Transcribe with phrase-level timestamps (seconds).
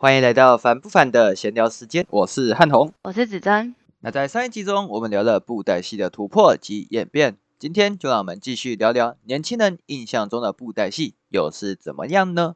[0.00, 2.92] 欢迎来到反不反的闲聊时间，我是汉红。
[3.02, 3.74] 我是子珍。
[3.98, 12.54] 那在上一集中，我们聊了布袋戏的突破及演变，今天就让我们继续聊聊年轻人印象中的布袋戏又是怎么样呢？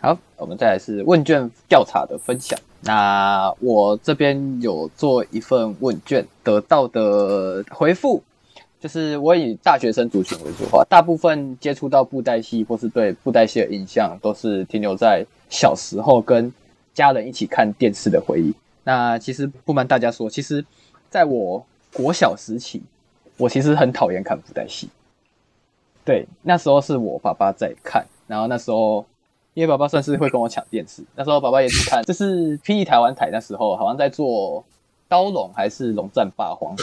[0.00, 2.58] 好，我们再来是问卷调查的分享。
[2.80, 8.24] 那我这边有做一份问卷，得到的回复
[8.80, 16.52] 就是我以大学生族群为主话，大部分接触到布袋戏或是对布袋戏的印象，都是停留在小时候跟
[16.94, 18.54] 家人一起看电视的回忆。
[18.84, 20.64] 那其实不瞒大家说，其实
[21.10, 22.80] 在我国小时期，
[23.36, 24.88] 我其实很讨厌看布袋戏。
[26.04, 29.04] 对，那时候是我爸爸在看，然后那时候
[29.54, 34.64] 因为爸爸算是会跟我抢电视，那时候爸爸也只看，这是霹雳台湾台那时候好像在做
[35.08, 36.76] 刀龙还是龙战霸皇。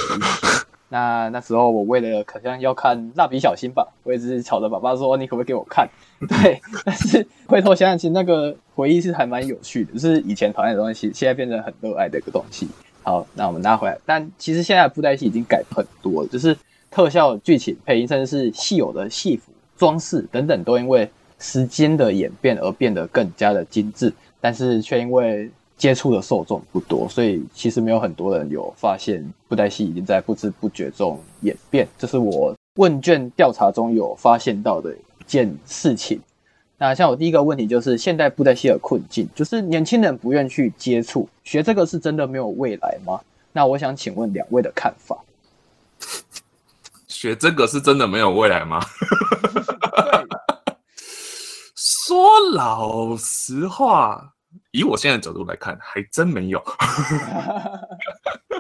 [0.96, 5.86] 那那时候我为了好像要看蜡笔小新吧，我也是吵着爸爸说你可不可以给我看？
[6.26, 12.70] 对，但是回头想想，其实那个回忆是还蛮有趣的，就是以前讨厌的东西，现在变成很热爱的一个东西。
[13.04, 16.56] 好，那我们拉回来，但其实现在布袋戏已经改很多了，就是
[16.90, 31.88] 特效、剧情、配音，甚至是戏有的戏服、装饰等等，都因为时间的演变而变得更加的精致，但是却因为接触的受众不多，所以其实没有很多人有发现布袋戏已经在不知不觉中演变。
[31.98, 36.22] 这是我问卷调查中有发现到的一件事情。
[36.78, 43.20] 那像我第一个问题就是现代布袋戏的困境，就是年轻人不愿去接触，学这个是真的没有未来吗？
[43.52, 45.18] 那我想请问两位的看法。
[47.08, 48.82] 学这个是真的没有未来吗？
[51.76, 54.35] 说老实话。
[54.76, 56.62] 以我现在角度来看，还真没有。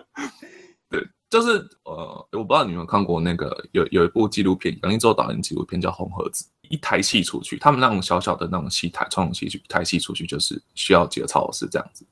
[0.89, 6.45] 对，就是呃，我不知道你们有看过那个有有一部纪录片，杨一舟导演纪录片叫《红盒子》。
[6.69, 12.05] 一台戏出去，他们那种小小的那种戏台，传统戏曲一台戏出去就是需要几个操老师这样子。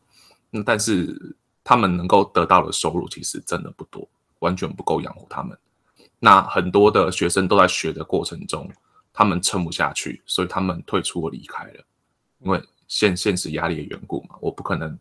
[0.52, 4.08] 嗯，但是他们能够得到的收入其实真的不多，
[4.40, 5.58] 完全不够养活他们。
[6.20, 8.70] 那很多的学生都在学的过程中，
[9.12, 11.84] 他们撑不下去，所以他们退出或离开了，
[12.40, 12.62] 因为。
[12.94, 14.96] 现现实压力的缘故嘛，我不可能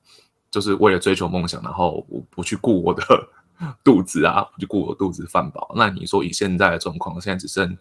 [0.50, 3.04] 就是为了追求梦想，然后我不去顾我的
[3.84, 5.70] 肚子啊，不去顾我肚子饭饱。
[5.76, 7.76] 那你说以现在的状况，现在只剩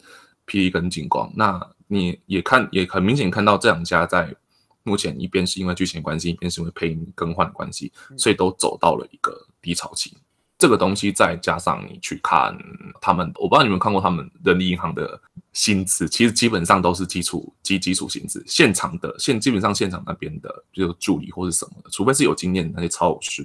[0.45, 4.35] 霹雳跟金光，那你也看也很明显看到这两家在
[4.83, 10.17] 目前一边是因为剧情关系，一边是因为配音更换关系，所以都走到了一个低潮期。
[10.61, 12.55] 这个东西再加上你去看
[13.01, 15.19] 他们，我不知道你们看过他们人力银行的
[15.53, 18.43] 薪资，其实基本上都是基础基基础薪资。
[18.45, 23.41] 现场的现基本上现场那边的，就助理或是什么的，除非是有经验的那些超偶师，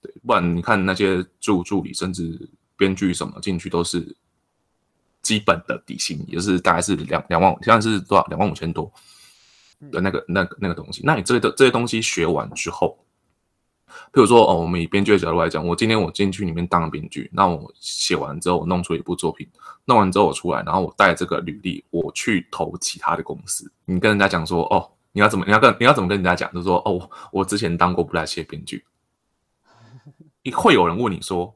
[0.00, 4.14] 对，不然你看那些助助理甚至编剧什么进去都是
[5.22, 8.24] 基本的底薪，也就是大概是两两万，现在是多少？
[8.26, 8.88] 两万五千多
[9.90, 11.02] 的那个那个那个东西。
[11.04, 12.96] 那你这些这些东西学完之后。
[14.12, 19.48] 比如说，哦，我们以编剧的角度来讲，我今天我进去里面当了编剧，那我写完之后，我弄出一部作品，
[19.84, 23.70] 弄完之后我出来，然后我带这个履历，我去投其他的公司。
[23.84, 28.84] 你跟人家讲说，哦，你要怎么，你要跟你要怎么跟人家讲，就是说，哦，我之前当过布莱希编剧，
[30.54, 31.54] 会有人问你说，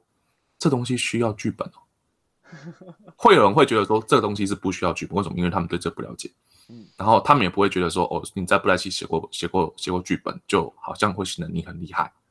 [0.58, 1.80] 这东西需要剧本哦？
[3.16, 5.36] 会有人会觉得说，这个东西是不需要剧本，为什么？
[5.36, 6.30] 因为他们对这不了解。
[6.68, 12.23] 嗯，然后他们也不会觉得说，哦，你在布莱希写过写过写过剧本，就好像会显得你很厉害，嗯，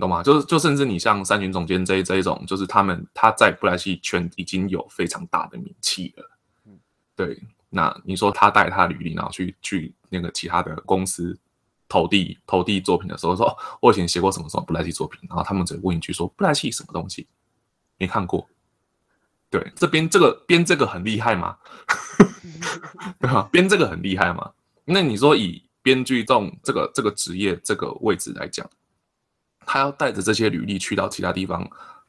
[0.00, 0.22] 你懂吗？
[0.22, 6.24] 就是就甚至你像三群总监这一这一种，就是他们他在布莱希圈已经有非常大的名气了，
[6.64, 6.78] 嗯，
[7.14, 7.38] 对。
[7.68, 11.38] 那你说他带他履历，然后去去那个其他的公司
[11.86, 17.28] 投递投递作品的时候，说我以前写过什么什么布莱希作品，然后他们只问一句说布莱希什么东西？
[17.98, 18.48] 没看过。
[19.50, 21.58] 对，这边这个编这个很厉害吗？
[23.20, 23.46] 对吧？
[23.52, 24.50] 编这个很厉害吗？
[24.86, 28.68] 那你说以编剧这种这个这个职业这个位置来讲，
[29.66, 31.68] 他要带着这些履历去到其他地方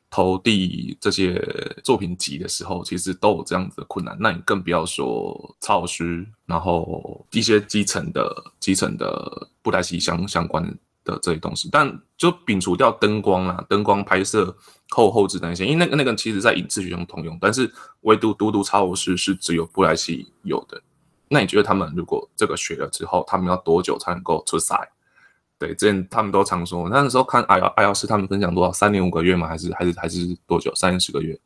[0.10, 1.42] 投递这些
[1.84, 4.18] 作品集的时候，其实都有这样子的困难。
[4.20, 10.64] 那你更不要说操师，然后一些基层的基层的布袋戏相相关
[11.04, 14.56] 的这些东西，但就摒除掉灯光啊，灯光拍摄。
[14.94, 17.72] 后后置那些，因为那个那个其实在影视学中通用，但是
[18.02, 20.82] 唯独独独超偶师是只有布莱希有的。
[21.30, 24.92] 那你觉得他们如果这个学了之后，他们要多久才能够出赛？
[25.62, 29.48] 对，之前他们都常说，那时候看艾瑶艾瑶师他们分享多少，三年五个月吗？
[29.48, 30.74] 还是还是还是多久？
[30.74, 31.40] 三十个月？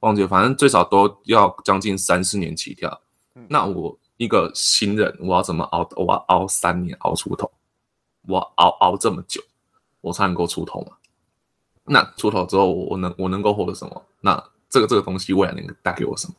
[0.00, 3.00] 忘记了，反正最少都要将近三四年起跳。
[3.48, 5.88] 那我一个新人，我要怎么熬？
[5.96, 7.50] 我要熬三年熬出头？
[8.28, 9.40] 我熬熬这么久，
[10.02, 10.92] 我才能够出头嘛？
[11.84, 14.04] 那出头之后，我能我能够获得什么？
[14.20, 14.34] 那
[14.68, 16.34] 这个这个东西未来能带给我什么？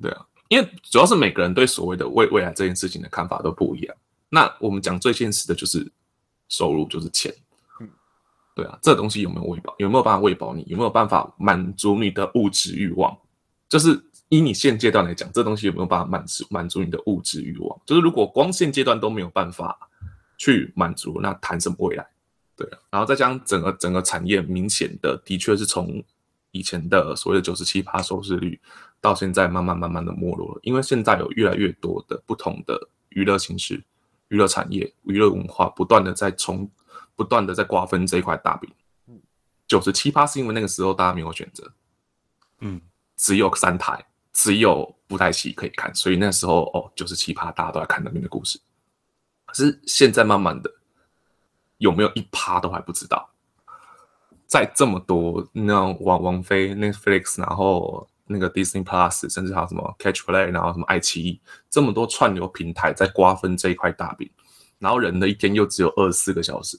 [0.00, 3.96] 对啊，因为主要是每个人对所谓的未未来这件事情的看法都不一样。
[4.28, 5.90] 那我们讲最现实的就是
[6.48, 7.32] 收入，就是钱。
[7.80, 7.88] 嗯，
[8.54, 9.74] 对啊，这东西有没有喂饱？
[9.78, 10.64] 有没有办法喂饱你？
[10.66, 13.16] 有没有办法满足你的物质欲望？
[13.68, 17.80] 就是以你现阶段来讲，这东西有没有办法满足满足你的物质欲望？
[17.86, 19.78] 就是如果光现阶段都没有办法
[20.36, 22.06] 去满足，那谈什么未来？
[22.56, 26.02] 对啊，然后再将整个整个产业明显的的确是从
[26.50, 28.58] 以前的所谓的九十七趴收视率，
[29.00, 33.80] 到现在慢慢慢慢的没落了，因为现在有越来越多的不同的娱乐形式、
[34.28, 36.70] 娱乐产业、娱乐文化不断的在从
[37.16, 38.70] 不断的在瓜分这一块大饼。
[39.66, 41.70] 九十七趴是因为那个时候大家没有选择，
[42.60, 42.80] 嗯，
[43.16, 48.58] 只有三台，只有布袋戏可以看，所以那时候哦九十七趴大家都在看那边的故事。
[49.44, 50.72] 可是现在慢慢的
[51.76, 53.28] 有没有一趴都还不知道，
[54.46, 64.30] 在这么多那王王菲 Netflix，然后那个 Disney Plus，甚至还有什么 Catch Play，然后什么爱奇艺，这么多串流平台在瓜分这一块大饼，
[64.78, 66.78] 然后人的一天又只有二十四个小时，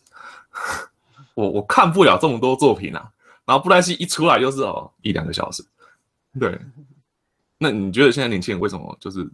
[1.33, 3.11] 我我看不了这么多作品啊。
[3.45, 5.65] 然后布袋戏一出来就是哦一两个小时，
[6.39, 6.59] 对。
[7.57, 9.27] 那你觉得现在年轻人为什么就是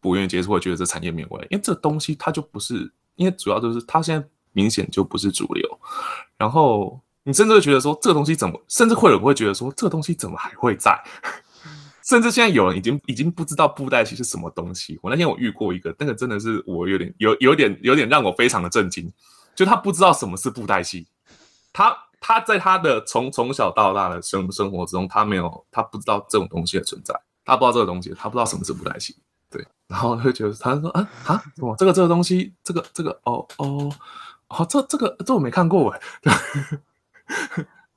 [0.00, 1.46] 不愿意接触，会觉得这产业没有未来？
[1.48, 5.80] 因为这东西它就不是，因为主要就是它现在明显就不是主流。
[6.36, 11.00] 然后你甚至会觉得说这个东西怎么，甚至会有人会觉得说这个东西怎么还会在？
[12.04, 14.98] 甚至现在有人已经已经不知道布袋戏是什么东西。
[15.02, 19.12] 我那天我遇过一个，那个真的是我有点有有点有点让我非常的震惊，
[19.54, 21.06] 就他不知道什么是布袋戏，
[21.72, 27.14] 他他在他的从从小到大的生生活之中，他没有他不知道这种东西的存在，
[27.44, 29.16] 他不知道这个东西，他不知道什么是布袋戏，
[29.50, 33.92] 对，然后会觉得他说啊啊什么这个这个东西，这个这个哦哦
[34.48, 36.00] 哦这这个这我没看过哎，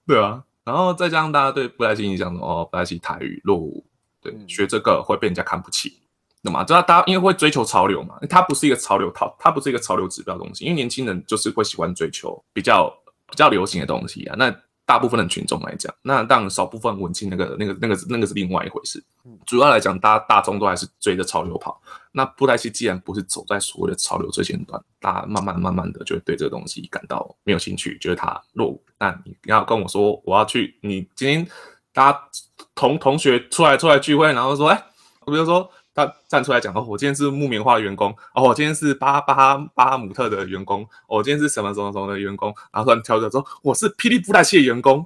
[0.05, 3.85] 对啊，然后再加上大家对布袋戏印象中哦布袋戏台语落伍，
[4.31, 5.99] 对，学这个会被人家看不起。
[6.43, 8.19] 懂吗，知道大家因为会追求潮流嘛？
[8.29, 10.63] 它不是一个潮流套，它不是一个潮流指标东西。
[10.63, 12.87] 因为年轻人就是会喜欢追求比较
[13.27, 14.35] 比较流行的东西啊。
[14.37, 14.55] 那
[14.85, 19.03] 大部分的群众来讲，那当然少部分文青那个那个那个那个是另外一回事。
[19.47, 21.81] 主要来讲，大家大众都还是追着潮流跑。
[22.11, 28.83] 那布袋戏既然不是走在所谓的潮流最前端，大家慢慢慢慢的就会对这个东西感到没有兴趣，觉得它落伍。
[28.99, 31.47] 那你要跟我说，我要去，你今天
[31.91, 32.29] 大家
[32.75, 34.83] 同同学出来出来聚会，然后说，哎，
[35.25, 35.71] 比如说。
[35.97, 45.05] 他站出来讲哦，我今天是木棉花的员工哦，我今天是巴巴哈巴哈姆特的员工，我今天是什么什么什么的员工，然后突然跳出来说我是霹雳布袋戏的员工，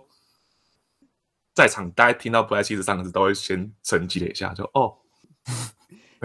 [1.53, 4.95] 在场大家听到布袋戏这三个字都会先沉寂了一下，就哦，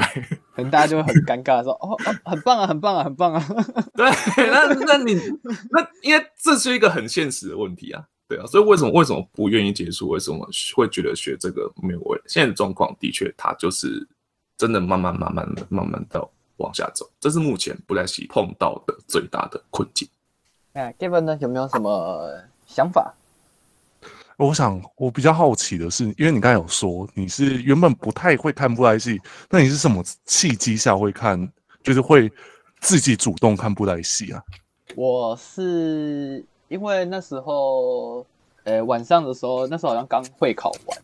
[0.56, 3.46] 可能大家就会很尴尬说哦哦，很棒啊，很棒啊，很棒啊，
[3.94, 4.10] 对，
[4.48, 5.14] 那那你
[5.68, 10.08] 那因为这是一个很现实的问题啊，对啊，所以为什么为什么不愿意结束？
[10.08, 12.24] 为什么会觉得学这个没有未来？
[12.26, 14.06] 现在的状况的确，它就是。
[14.56, 20.08] 真的慢慢慢慢的慢慢的往下走，这是目前布莱西碰到的最大的困境。
[20.74, 23.12] 哎，Kevin 呢，有没有什么想法？
[24.36, 32.30] 我想我比较好奇的是，因为你刚才有说你是原本不太会看布袋戏，那你是什么契机下会看，就是会
[32.78, 34.40] 自己主动看布袋戏啊？
[34.94, 38.26] 我是因为那时候，
[38.64, 40.98] 呃，晚上的时候，那时候好像刚会考完，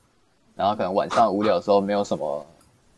[0.57, 2.45] 然后可能晚上无聊的时候没有什么。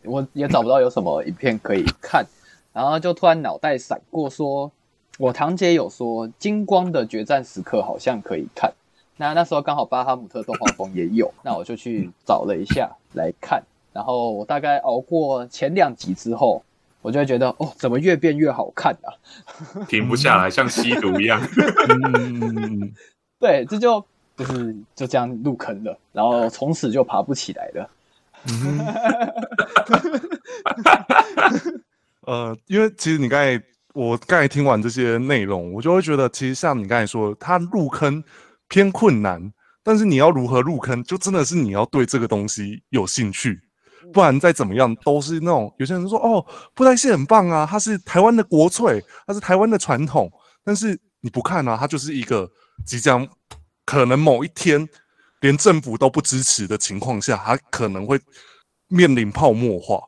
[0.05, 2.25] 我也找不到有什么影片可以看，
[2.73, 4.73] 然后就突然脑袋闪过，说
[5.19, 8.73] 我堂姐有说《金光的决战时刻》好像可以看，
[9.19, 13.63] 那那时候刚好巴哈姆特动画风也有，那我就去找了一下来看，
[13.93, 16.63] 然后我大概熬过前两集之后，
[17.03, 19.13] 我就会觉得哦，怎么越变越好看啊，
[19.87, 21.43] 停不下来，像吸毒一样。
[23.39, 24.03] 对，这就
[24.37, 27.91] 就是就这样入坑了，然后从此就爬不起来了。
[32.23, 33.61] 呃，因为其实你刚才
[33.95, 38.23] 我刚才听完这些内容，我就会觉得，其实像你刚才说，它入坑
[38.69, 43.61] 偏困难，但是你要如何入坑，就真的是你要对这个东西有兴趣，
[44.13, 50.31] 不然再怎么样都是那种有些人说哦，布袋戏很棒啊，它是台湾的国粹，它是台湾的传统，
[50.65, 52.51] 但是你不看啊，它就是一个
[52.87, 53.27] 即将
[53.85, 54.89] 可能某一天。
[55.43, 58.17] 连政府都不支持的情况下，它可能会
[58.87, 60.01] 面临泡沫化。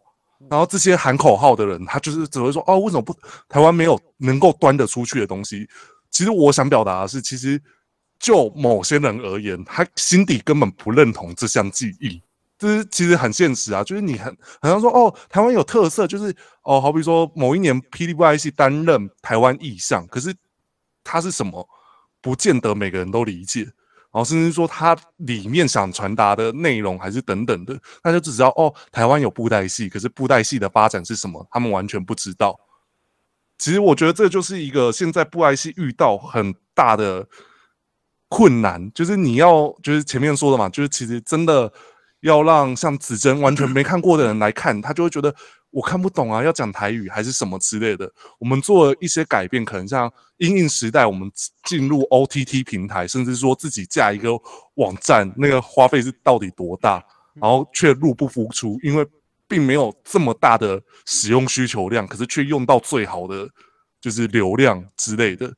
[0.49, 3.12] 然后这些喊口号的人，他就是只会说：“哦，为什么不
[3.49, 5.68] 台湾没有能够端得出去的东西？”
[6.12, 7.61] 其实我想表达的是，其实
[8.20, 12.23] 就某些人而言，他心底根本不认同这项记忆。
[12.64, 20.35] 这是其实很现实啊，就是你很好像说：“哦，台湾有特色，就是哦，好比说某一年霹雳布袋戏担任台湾意象，可是
[21.02, 21.68] 它是什么，
[22.23, 23.71] 不见得每个人都理解。”
[24.14, 32.59] 然后甚至说它里面想传达的内容还是等等的，那就只知道哦，台湾有布袋戏，可是布袋戏的发展是什么，他们完全不知道。
[33.59, 37.26] 其实我觉得这就是一个现在布袋戏遇到很大的
[38.28, 41.73] 困难，就是你要就是前面说的嘛，就是其实真的
[42.25, 45.35] 要让像子珍完全没看过的人来看，他就会觉得
[45.71, 48.11] 我看不懂啊，要讲台语还是什么之类的。
[48.38, 51.31] 我们做了一些改变，可能像因应时代，我们
[51.64, 54.31] 进入 OTT 平台，甚至说自己架一个
[54.75, 57.04] 网站，那个花费是到底多大，
[57.40, 59.07] 然后却入不敷出，因为。
[59.47, 63.47] 并没有这么大的使用需求量，可是却用到最好的
[64.00, 65.52] 就是流量之类的，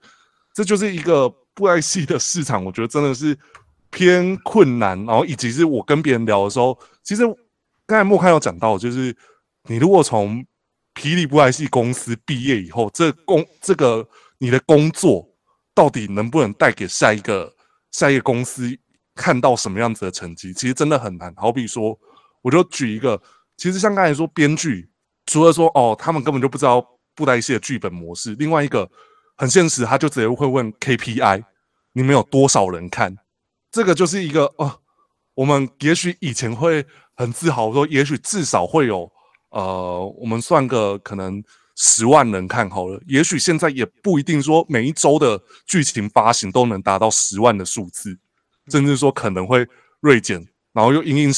[0.52, 2.64] 这就是一个不爱戏的市场。
[2.64, 3.38] 我觉得真的是
[3.90, 4.96] 偏困难。
[5.04, 7.22] 然后以及是我跟别人聊的时候，其实
[7.86, 9.16] 刚才莫看有讲到，就是
[9.68, 10.44] 你如果从
[10.94, 15.28] 霹雳布袋戏公司毕业以后，这工这个你的工作
[15.74, 17.54] 到底能不能带给下一个
[17.92, 18.76] 下一个公司
[19.14, 21.32] 看到什么样子的成绩，其实真的很难。
[21.36, 21.98] 好比说，
[22.42, 23.20] 我就举一个。
[23.56, 24.86] 其实像刚才说，编剧
[25.24, 28.34] 除了说哦，他们根本就不知道布袋戏的剧本模式。
[28.34, 28.86] 另外一个
[29.34, 31.42] 很现实，他就直接会问 KPI，
[31.94, 33.16] 你们有多少人看？
[33.76, 34.80] 这个就是一个哦，
[35.34, 36.82] 我们也许以前会
[37.14, 39.06] 很自豪说，也许至少会有
[39.50, 42.98] 呃，我们算个可能十万人看好了。
[43.06, 48.18] 也许现在也不一定说每一周的剧情发行都能达到十万的数字，
[48.68, 49.68] 甚至说可能会
[50.00, 50.42] 锐减，
[50.72, 51.30] 然后又因应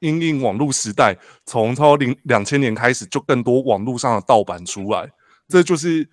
[0.00, 5.06] 因应网络时代，从超零两千年开始，就更多网络上的盗版出来，
[5.46, 6.08] 这就是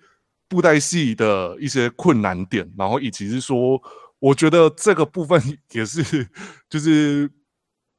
[0.46, 2.70] 布袋戏的一些困难点。
[2.76, 3.80] 然后以及是说，
[4.20, 6.28] 我觉得这个部分 也是，
[6.68, 7.28] 就是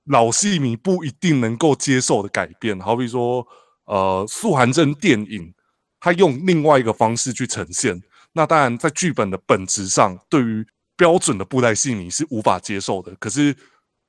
[0.06, 2.80] 老戏迷不一定能够接受的改变。
[2.80, 3.46] 好比说，
[3.86, 5.54] 呃，素寒真电影，
[6.00, 8.02] 他用另外一个方式去呈现，
[8.32, 13.14] 那当然在剧本的本质上，对于标准的布袋戏迷是无法接受的。
[13.16, 13.56] 可是。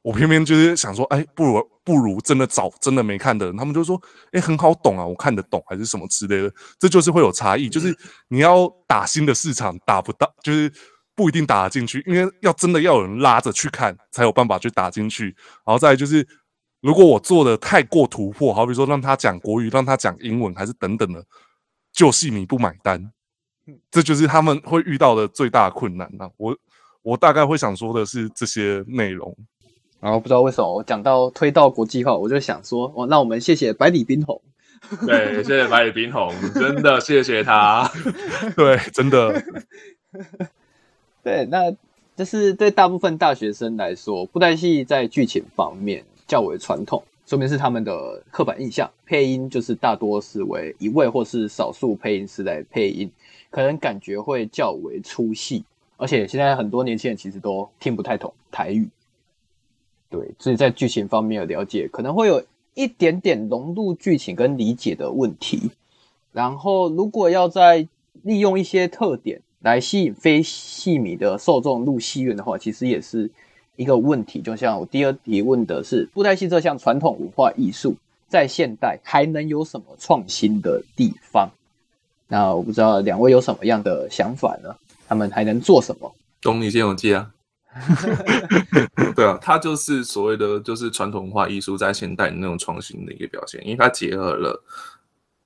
[0.05, 4.03] 我偏偏就是想说，哎，不如不如真的找真的没看的人，他们就说，
[4.33, 7.69] 哎，很好懂啊，我看得懂，还是什么之类的，这就是会有差异。
[7.69, 10.69] 就是你要打新的市场，打不到，就是
[11.15, 15.27] 不一定打得进去，因为要真的要有人拉着去看，才有办法去打进去。
[15.65, 16.27] 然后再就是，
[16.81, 21.25] 如果我做的太过突破，好比说让他讲国语，让他讲英文，还是等等的，
[21.93, 23.13] 就戏迷不买单，
[23.91, 26.29] 这就是他们会遇到的最大困难啊。
[26.37, 26.57] 我
[27.03, 29.37] 我大概会想说的是这些内容。
[30.01, 34.43] 然后不知道为什么我讲到推到国际化，我就想说，哦，那我们谢谢百里冰红，
[35.07, 37.89] 对，谢谢百里冰红，真的谢谢他，
[38.57, 39.41] 对，真的，
[41.23, 41.75] 对，那
[42.17, 53.11] 这是对大部分大学生来说，布袋戏在剧情方面较为传统，说明是他们的刻板印象，配音就是大多是为一位或是少数配音师来配音，
[53.51, 55.65] 可能感觉会较为粗细，
[55.97, 58.89] 而且现在很多年轻人其实都听不太懂台语。
[60.11, 65.71] 对，所以在剧情方面的了解可能会有一点点融入剧情跟理解的问题。
[66.33, 67.87] 然后，如果要在
[68.23, 73.31] 利用一些特点来吸引非戏迷的受众入戏院的话，其实也是
[73.77, 74.41] 一个问题。
[74.43, 77.97] 就像我第二题问的是，布袋戏这项传统文化艺术
[78.29, 81.51] 在现代还能有什么创新的地方？
[82.29, 84.75] 那我不知道两位有什么样的想法呢？
[85.07, 86.15] 他们还能做什么？
[86.41, 87.31] 东尼先有记啊。
[89.15, 94.63] 对啊，它就是所谓的就是传统文化艺术在现代那种创新的一个表现，因为它结合了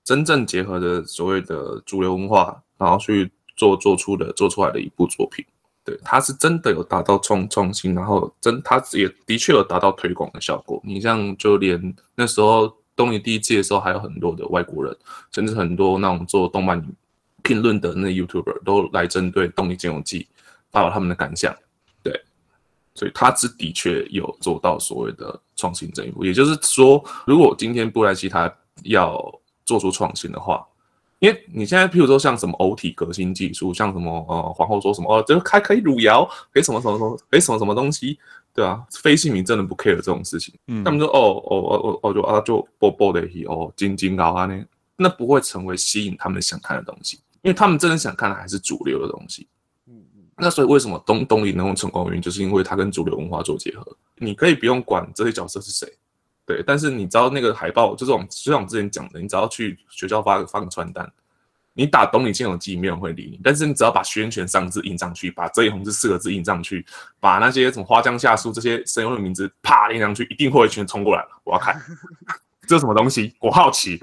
[0.03, 5.45] 真正结合的所谓的主流文化，然后去做做出的做出来的一部作品。
[5.85, 10.81] 对，他是真的有达到创创新，然后真他也的确有达到推广的效果。
[10.85, 14.97] 你像就连那时候东尼第一季的时候，还有很多的外国人，
[15.31, 16.85] 甚至很多那种做动漫
[17.45, 20.23] 评论的那 YouTuber 都来针对《东尼金融记》
[20.73, 21.55] 发表他们的感想。
[22.03, 22.21] 对
[22.95, 30.67] 所以他是的确有做到所谓的创新这一步，也就是说，如果今天布莱奇他要做出创新的话，
[31.19, 38.19] 因为你现在譬如说像什么偶体革新技术，像什么呃皇后说什么哦，这还可以汝窑，可以什么什么什么，可以什么什么东西，
[38.55, 44.65] 对啊，非姓名真的不 care 这种事情，嗯，他们说哦哦哦哦哦就啊就波波的戏哦金金高啊那
[44.97, 49.47] 那不会成为吸引他们想看的东西，因为他们真的想看的还是主流的东西。
[50.39, 52.09] 那所以为什么东东里能够成功？
[52.09, 53.97] 原因就是因为它跟主流文化做结合。
[54.17, 55.91] 你可以不用管这些角色是谁，
[56.47, 61.11] 对，但是你知道那个海报，就是我们，就像我之前讲的，你只要去学校发发个传单，
[61.75, 63.41] 你打懂你金有记，没有人会理你。
[63.43, 66.87] 但是你只要把宣权三个字印上去，把这一红这四个字印上去，
[67.19, 71.29] 把那些什么花江夏树这些声优的名字啪印上去，一定会有一群人冲过来了。
[71.43, 71.77] 我要看
[72.69, 74.01] 这是什么东西，我好奇。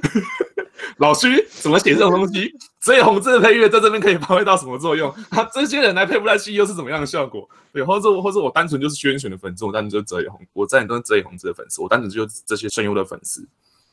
[0.98, 2.53] 老徐怎么写这种东西？
[2.82, 5.13] 所以红字的配乐在这边可以发挥到什么作用？
[5.30, 7.48] 他 这些人来配布袋戏又是怎么样的效果？
[7.72, 13.48] 对，或者或者我单纯就是宣传的粉丝，我单纯就是泽野红，我在你都是泽野红字的粉丝，我单纯就是这些声优的粉丝。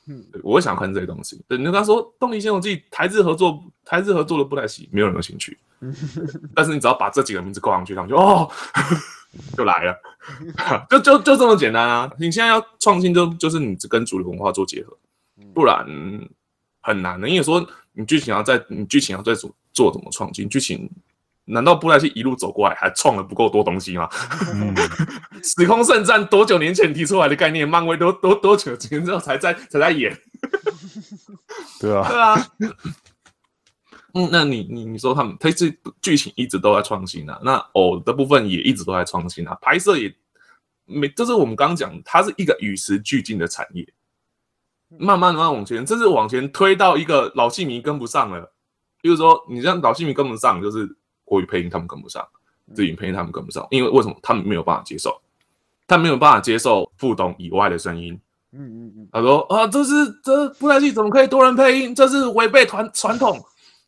[0.07, 1.41] 嗯，对我会想看这些东西。
[1.47, 5.59] 对，你跟他说《东离剑游记》台日合作，台日合作的布袋戏，没有人有兴趣。
[6.55, 8.51] 但是你只要把这几个名字挂上去，他们就哦，
[9.57, 9.97] 就来了，
[10.91, 12.11] 就就就这么简单啊！
[12.19, 14.97] 你现在要创新就，就是你只跟主流文化做结合，
[15.55, 15.87] 不然
[16.81, 17.29] 很难的。
[17.29, 20.49] 因为说你剧情要在，你剧情要在做做怎么创新？
[20.49, 20.91] 剧情
[21.45, 24.09] 难道布袋戏一路走过来还创了不够多东西吗？
[24.55, 24.75] 嗯，
[25.43, 30.17] 时空圣战多久年前提出来的概念，漫威都都多久前之后才在才在演？
[31.81, 32.51] 对啊，对啊，
[34.15, 40.15] 嗯，那你你你说他们，他这剧情一直都在创新啊，那偶的部分也一直都在创新啊，拍摄也
[40.85, 43.87] 没，就是我们刚刚讲，它是一个与时俱进的产业，
[44.99, 48.53] 慢慢慢慢往前，甚至往前推到一个老戏迷跟不上了。
[49.01, 50.89] 比如说，你让老戏迷跟不上，就是
[51.25, 52.27] 国语配音他们跟不上，
[52.75, 55.21] 日语配音他们跟不上，因为为什么他们没有办法接受？
[55.87, 58.21] 他没有办法接受副董以外的声音，
[58.53, 59.93] 嗯嗯嗯，他说啊，这是
[60.23, 61.95] 这布袋戏怎么可以多人配音？
[61.95, 63.41] 这是违背传传统。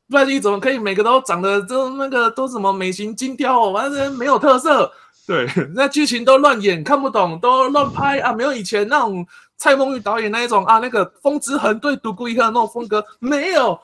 [0.08, 4.90] 布袋戏怎么可以每个都长得都那个都什么美型精雕，哦完全没有特色？
[5.26, 9.24] 对， 那剧情都乱演，看不懂，都乱拍啊，没有以前那种
[9.62, 13.80] 蔡梦玉导演那一种啊，那个风之痕对独孤一刻的那种风格没有。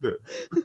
[0.00, 0.10] 对，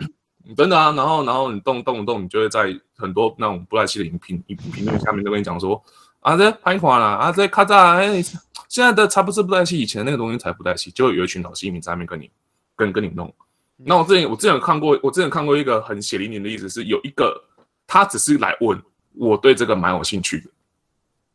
[0.57, 5.79] 真的啊，然后然后你动动不动，你就会在很多那种布袋戏的影评影评论下面都跟你讲说。
[6.21, 8.19] 啊，这拍垮了啊，这咔嚓，哎，
[8.67, 12.31] 现在的才不是布袋戏，以前那个东西才布袋戏，就有一群老戏迷在那边跟你
[12.75, 13.31] 跟跟你弄。
[13.75, 17.39] 那我之前我之前有看过，我之前看过一个很血淋淋的例子，是有一个
[17.85, 18.81] 他只是来问
[19.13, 20.49] 我对这个蛮有兴趣的，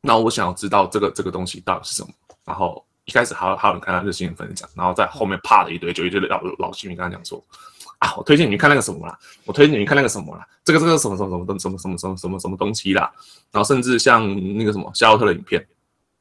[0.00, 2.08] 那我想要知道这个这个东西到底是什么。
[2.44, 7.42] 然后一开始还有还有人看他热心的分享，然后在后面啪的一堆，就一堆老老戏迷跟他讲说。
[7.98, 13.08] 啊，我推荐你去看那个什么啦，我推荐你去看那个什么啦，这个这个什么什么什么东什么什么什么什么什么东西啦，
[13.52, 14.26] 然后甚至像
[14.58, 15.64] 那个什么夏洛特的影片，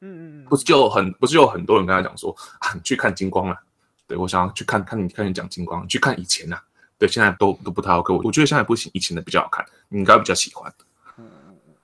[0.00, 0.46] 嗯嗯嗯。
[0.48, 3.58] 不是就很不是有很多人跟他讲说啊，你去看金光了，
[4.06, 6.56] 对我想要去看看你看你讲金光，去看以前呐，
[6.98, 10.72] 对，现在都都不太 OK，我我觉得现在不行，以前的比较好看，你应该比较喜欢，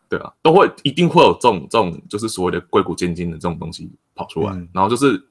[0.09, 5.23] 对啊，都会一定会有这种这种就是所谓的贵古见今的这种东西跑出来，然后就是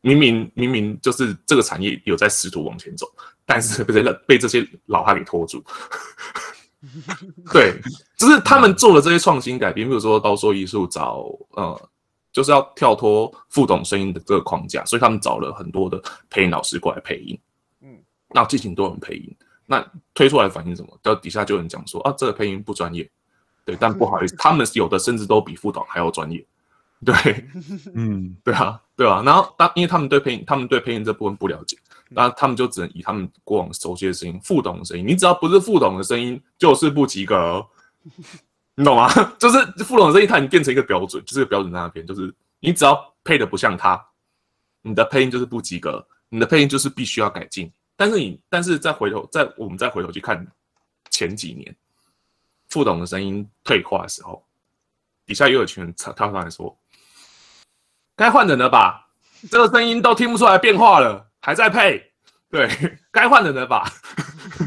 [0.00, 3.06] 明明明明就是这个产业有在试图往前走。
[3.48, 5.62] 但是被这被这些老汉给拖住，
[7.54, 7.80] 对，
[8.18, 11.88] 就是他们做了这些创新改变，比如说刀说艺术找呃，
[12.32, 17.38] 就是要跳脱副董声音的这个框架，所以他们找了很多的配音老师过来配音，
[17.82, 17.96] 嗯，
[18.30, 19.80] 那进行多人配音，那
[20.12, 20.98] 推出来的反应什么？
[21.00, 23.08] 到底下就有人讲说啊，这个配音不专业，
[23.64, 26.44] 对，但不好意思， 他们有的甚至都比副董还要专业，
[27.04, 27.14] 对，
[27.94, 31.76] 嗯，对啊，对啊，然后当因为他们对配音，他们对配音这部分不了解。
[32.08, 35.04] 那他们就只能以他们过往熟悉的声音，副董的声音。
[35.04, 37.66] 你只要不是副董的声音，就是不及格，
[38.76, 39.08] 你懂吗？
[39.38, 42.06] 就是副董的声音，它已经变成一个标准，就是个标准在那边。
[42.06, 44.00] 就是你只要配的不像他，
[44.82, 47.70] 你的配音就是不及格，你的配音就是必须要改进。
[47.96, 50.46] 但是你，但是再回头，再我们再回头去看
[51.10, 51.74] 前几年
[52.68, 54.44] 副董的声音退化的时候，
[55.26, 56.78] 底下又有群人跳跳上来说
[58.16, 59.08] ：“该换人了吧？
[59.50, 62.02] 这个声音都听不出来变化了。”还在配，
[62.50, 62.68] 对，
[63.12, 63.88] 该换人了吧？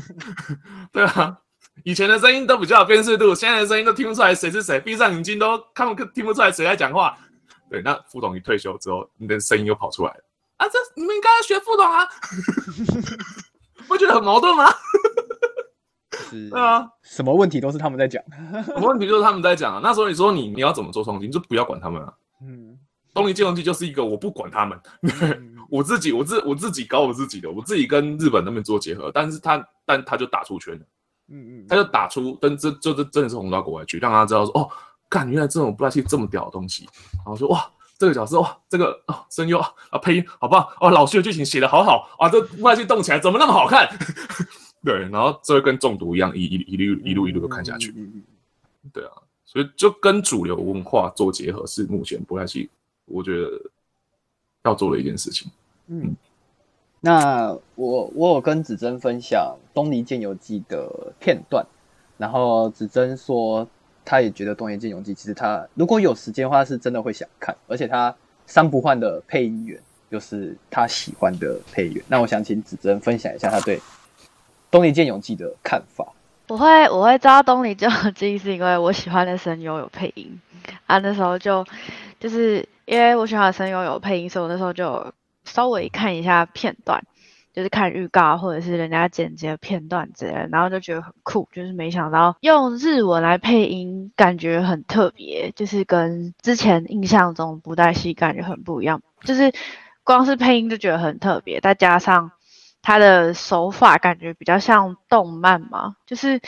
[0.94, 1.38] 对啊，
[1.84, 7.18] 以前的声音都比较有辨识度，现在的声音都听不出来谁是谁，闭上眼睛都看不听不出来谁在讲话。
[7.70, 10.24] 对，那副董一退休之后，你的声音又跑出来了
[10.58, 10.68] 啊！
[10.70, 12.08] 这你们应该要学副董啊，
[13.90, 14.66] 不觉得很矛盾吗？
[16.30, 18.24] 是对啊，什么问题都是他们在讲。
[18.66, 19.82] 什么问题都是他们在讲啊。
[19.84, 22.14] 那时候你说你你要怎么做创新，就不要管他们啊。
[22.42, 22.78] 嗯，
[23.13, 24.80] 东尼金融机就是一个我不管他们，
[25.69, 30.86] 我自己我自我自己搞我自己的，我自己跟日本那边做结合，但是他但他就打出圈了，
[31.30, 34.69] 嗯嗯，他就打出，但这这这真的是红到国外去，让他知道说哦，
[35.10, 43.89] 干原来这种布莱希这么屌的东西，然后说哇这个角色哇这个哦声优啊配音好棒哦老徐的剧情写的好好啊这布袋戏动起来怎么那么好看？
[44.86, 47.93] 对，然后这会跟中毒一样一一一路一路一路的看下去，
[48.93, 49.12] 对啊，
[49.43, 52.69] 所以就跟主流文化做结合是目前布袋戏
[53.10, 53.50] 我觉得
[54.63, 55.52] 要做的一件事情。
[55.88, 56.15] 嗯，
[57.02, 61.65] 那我我有跟子珍分享《东尼剑游记》的片段，
[62.17, 63.67] 然后子珍说
[64.06, 72.04] 他也觉得《东尼剑游记》其实他如果有时间的话是真的会想看，而且他三不换的配音员就是他喜欢的配音员。
[72.08, 73.78] 那我想请子珍分享一下他对
[74.69, 76.06] 《东尼剑游记》的看法。
[76.48, 80.39] 我会我会知道《东尼剑游记》是因为我喜欢的声优有配音
[80.88, 81.63] 啊，那时候就
[82.19, 85.13] 就是因为我喜欢的声优有配音，所以我那时候就。
[85.45, 87.02] 稍微看一下片段，
[87.54, 91.47] 就是看预告或者是人家剪辑的片段之类，然后就觉得很酷。
[91.52, 99.02] 就是没想到用日文来配音，感觉很特别，就是跟之前印象中不带戏感觉很不一样。
[99.23, 99.52] 就是
[100.04, 102.32] 光是配音就觉得很特别，再加上
[102.84, 106.39] 他的手法感觉比较像动漫嘛，就是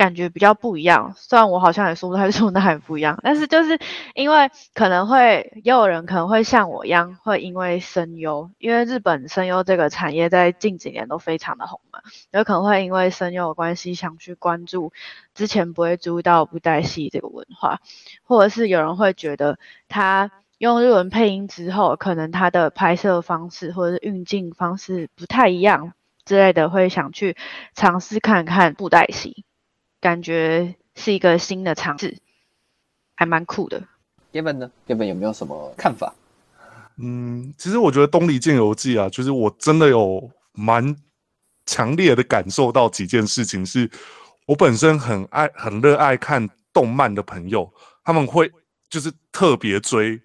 [0.00, 1.12] 感觉比较不一样。
[1.14, 3.78] 虽然我好像也说不太出那还不一样，但是就是
[4.14, 14.90] 因为可能会也有人可能会像我一样，会因为声优，因为日本声优这个产业在近几年都非常的红嘛，有可能会因为声优的关系想去关注
[15.34, 17.80] 之前不会注意到布袋戏这个文化，
[18.24, 20.30] 或者是有人会觉得他。
[20.60, 25.94] 用日文配音之后，可能他的拍摄方式或者是运镜方式不太一样
[26.26, 27.34] 之类的，会想去
[27.74, 29.46] 尝试看看布袋戏，
[30.00, 32.16] 感觉是一个新的尝试，
[33.14, 33.82] 还蛮酷的。
[34.32, 36.14] Gavin 呢？Gavin 有没有什么看法？
[36.96, 40.96] 嗯，其实我觉得《东离剑游记》啊，就是我真的有蛮
[41.66, 43.90] 强烈的感受到几件事情，是
[44.46, 47.72] 我本身很爱、很热爱看动漫的朋友，
[48.04, 48.50] 他们会
[48.88, 50.20] 就是特别追。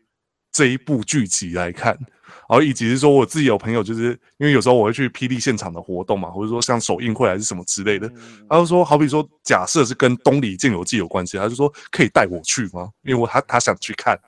[0.52, 2.00] 这一部剧集来看，
[2.48, 8.08] 然后以及是说我自己有朋友，就是因为有时候我会去霹雳现场的活动嘛，或者说像首映会还是什么之类的，
[8.50, 12.90] 他就说，好比说假设是跟东里剑游记有关系，他就说可以带我去吗？
[13.04, 14.20] 因为我他他想去看，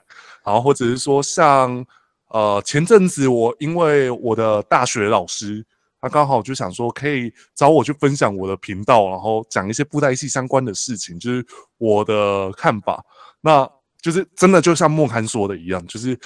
[0.43, 1.85] 然后或者是说像
[2.29, 5.63] 呃前阵子我因为我的大学老师，
[6.01, 11.45] 他刚好就想说可以找我去分享我的频道，然后讲一些布袋戏相关的事情，就是
[11.77, 13.03] 我的看法，
[13.41, 13.69] 那。
[13.99, 16.17] 就是真的，就像莫涵说的一样，就是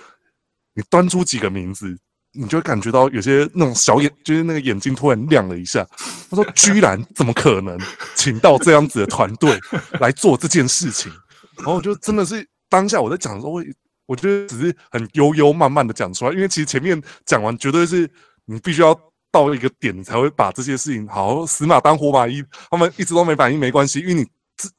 [0.73, 1.97] 你端出几个名字，
[2.33, 5.85] 你就会感觉到有些那种小眼，就是那个眼睛突然亮了一下。
[6.29, 7.77] 他说：“居然怎么可能
[8.15, 9.59] 请到这样子的团队
[9.99, 11.11] 来做这件事情？”
[11.57, 13.63] 然后我就真的是当下我在讲的时候，我
[14.05, 18.09] 我觉得只是很悠悠慢慢的讲出来，因为其实前面讲完绝对是
[18.45, 18.97] 你必须要
[19.31, 22.43] 到一个点，你才会把这些事情好死马当活马医。
[22.69, 24.25] 他们一直都没反应没关系，因为你。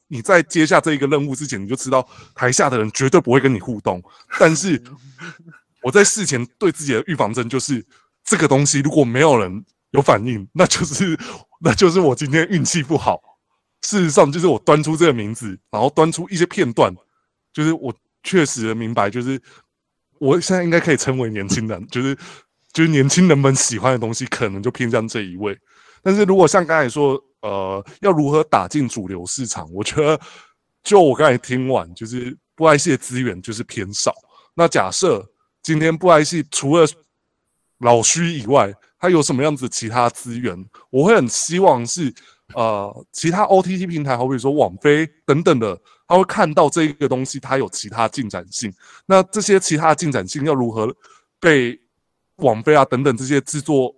[0.07, 4.01] 你在接下这一个任务之前，你就知道台下的人绝对不会跟你互动。
[4.39, 4.81] 但是
[5.83, 7.85] 我在事前对自己的预防针就是，
[8.23, 11.17] 这个东西如果没有人有反应，那就是
[11.61, 13.19] 那就是我今天运气不好。
[13.81, 16.93] 事实上，就是我端出这个名字，然后端出一些片段，
[17.51, 17.93] 就是我
[18.23, 19.39] 确实明白，就是
[20.19, 22.15] 我现在应该可以称为年轻人，就是
[22.71, 25.57] 就是年轻人们喜欢的东西，可能就偏向这一位。
[26.01, 27.21] 但是如果像刚才说。
[27.43, 29.69] 呃，要如何打进主流市场？
[29.73, 30.17] 我觉得，
[30.81, 34.15] 就我刚才听完，就是布袋戏的资源就是偏少。
[34.55, 35.21] 那假设
[35.63, 36.85] 今天布袋戏除了
[37.79, 40.63] 老虚以外，他有什么样子其他资源？
[40.89, 42.13] 我会很希望是
[42.53, 48.71] 呃，其他 OTT 平台，好比说网飞等等的，他会看到这个东西，它有其他进展性。
[49.05, 50.93] 那这些其他进展性要如何
[51.39, 51.79] 被
[52.37, 53.95] 网飞啊等等这些制作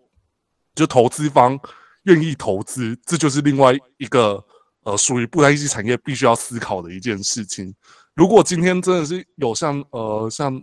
[0.73, 1.59] 就投资方？
[2.03, 4.43] 愿意投资，这就是另外一个
[4.83, 7.73] 呃，属于布袋戏产业必须要思考的一件事情。
[8.13, 10.61] 如果今天真的是有像呃像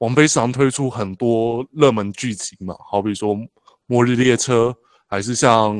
[0.00, 3.34] 王菲常推出很多热门剧集嘛，好比说
[3.86, 4.66] 《末日列车》，
[5.08, 5.74] 还是像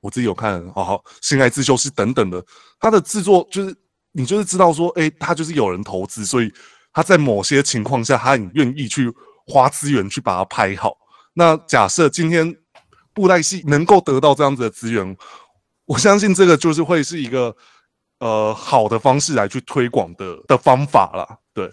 [0.00, 2.44] 我自己有看，好好《性爱自修室》等等的，
[2.80, 3.76] 它的制作就是
[4.12, 6.52] 你就是知道说，哎，它就是有人投资，所以
[6.92, 9.12] 他在某些情况下，他很愿意去
[9.46, 10.96] 花资源去把它拍好。
[11.34, 12.56] 那假设今天。
[13.14, 15.16] 布袋戏能够得到这样子的资源，
[15.86, 17.52] 我相信这个就是会是一个
[18.20, 21.36] 呃好的方式来去推广的的方法啦。
[21.52, 21.68] 对，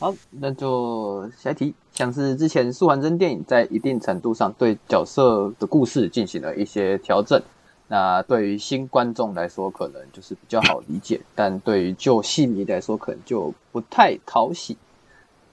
[0.00, 7.42] 好，那就下一题，像是之前素还真电影在一定程度上对角色的故事进行了一些调整，
[7.88, 14.76] 那对于新观众来说可能就是比较好理解，但对于旧戏迷来说可能就不太讨喜。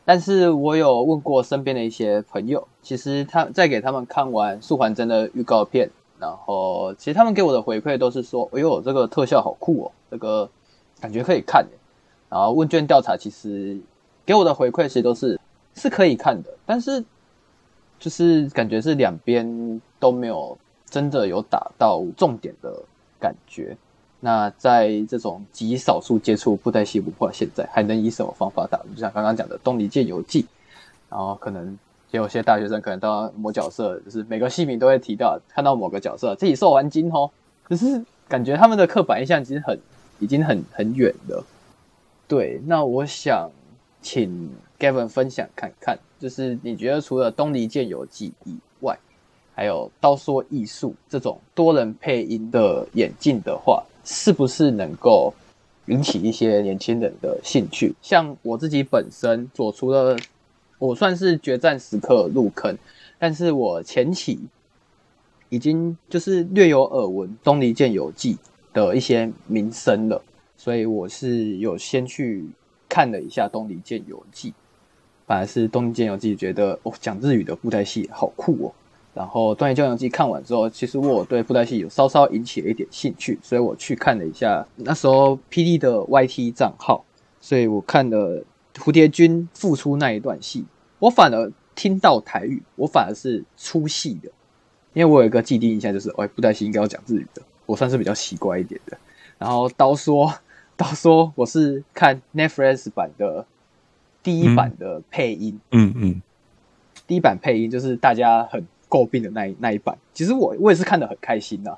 [0.06, 10.48] 但是我有问过身边的一些朋友，其实他在给他们看完《素还真》的预告片，然后其实他们给我的回馈都是说：“哎呦，这个特效好酷哦，这个
[11.02, 11.66] 感觉可以看。”
[12.30, 13.80] 然后问卷调查其实
[14.26, 15.40] 给我的回馈其实都是
[15.76, 17.04] 是可以看的，但是
[18.00, 20.58] 就是感觉是两边都没有
[20.90, 22.82] 真的有打到重点的
[23.20, 23.76] 感觉。
[24.22, 28.78] 那在这种极少数接触布袋戏文化，现在还能以什么方法打？
[28.96, 30.44] 就像刚刚讲的《东离剑游记》，
[31.10, 31.78] 然后可能
[32.10, 37.30] 也有些大学生可能到某角色，就是每个戏名都会提到看到某个角色自己受完惊哦，
[37.64, 39.80] 可是感觉他们的刻板印象其实很
[40.18, 41.44] 已经很很远了。
[42.28, 43.52] 对，那我想
[44.06, 48.96] 请 Gavin 分享看看，就是你觉得除了《东离剑游记》以外，
[49.56, 53.84] 还有刀说艺术这种多人配音的演进的话。
[54.08, 55.34] 是不是能够
[55.88, 57.96] 引起一些年轻人的兴趣？
[58.04, 60.16] 像我自己本身做出了，
[60.78, 62.78] 我算是决战时刻入坑，
[63.18, 64.38] 但是我前期
[65.50, 68.36] 已经就是略有耳闻《东离剑游记》
[68.76, 70.22] 的一些名声了，
[70.56, 72.46] 所以我是有先去
[72.96, 74.52] 看了一下《东离剑游记》。
[75.28, 78.72] 反而是《东离剑游记》觉得哦，讲日语的布袋戏好酷哦。
[79.14, 87.04] 然后《东京剑游记》看完之后，其实我对布袋戏有稍稍引起了一点兴趣，所以我去看了一下那时候 PD 的 YT 账号，
[87.42, 88.42] 所以我看了
[88.76, 90.64] 蝴蝶君复出那一段戏，
[91.00, 94.32] 我反而听到台语，我反而是出戏的，
[94.94, 98.98] 因为我有一个既定印象就是，哎，布袋戏应该要讲日语的，我算是比较奇怪一点的。
[99.38, 100.34] 然后刀说，
[100.78, 103.46] 刀说我是看 Netflix 版的
[104.22, 106.22] 第一版的配音，嗯嗯，
[107.08, 109.98] 第一版配音就是大家很诟病的那一那一版。
[110.14, 111.78] 其实我我也是看的很开心的，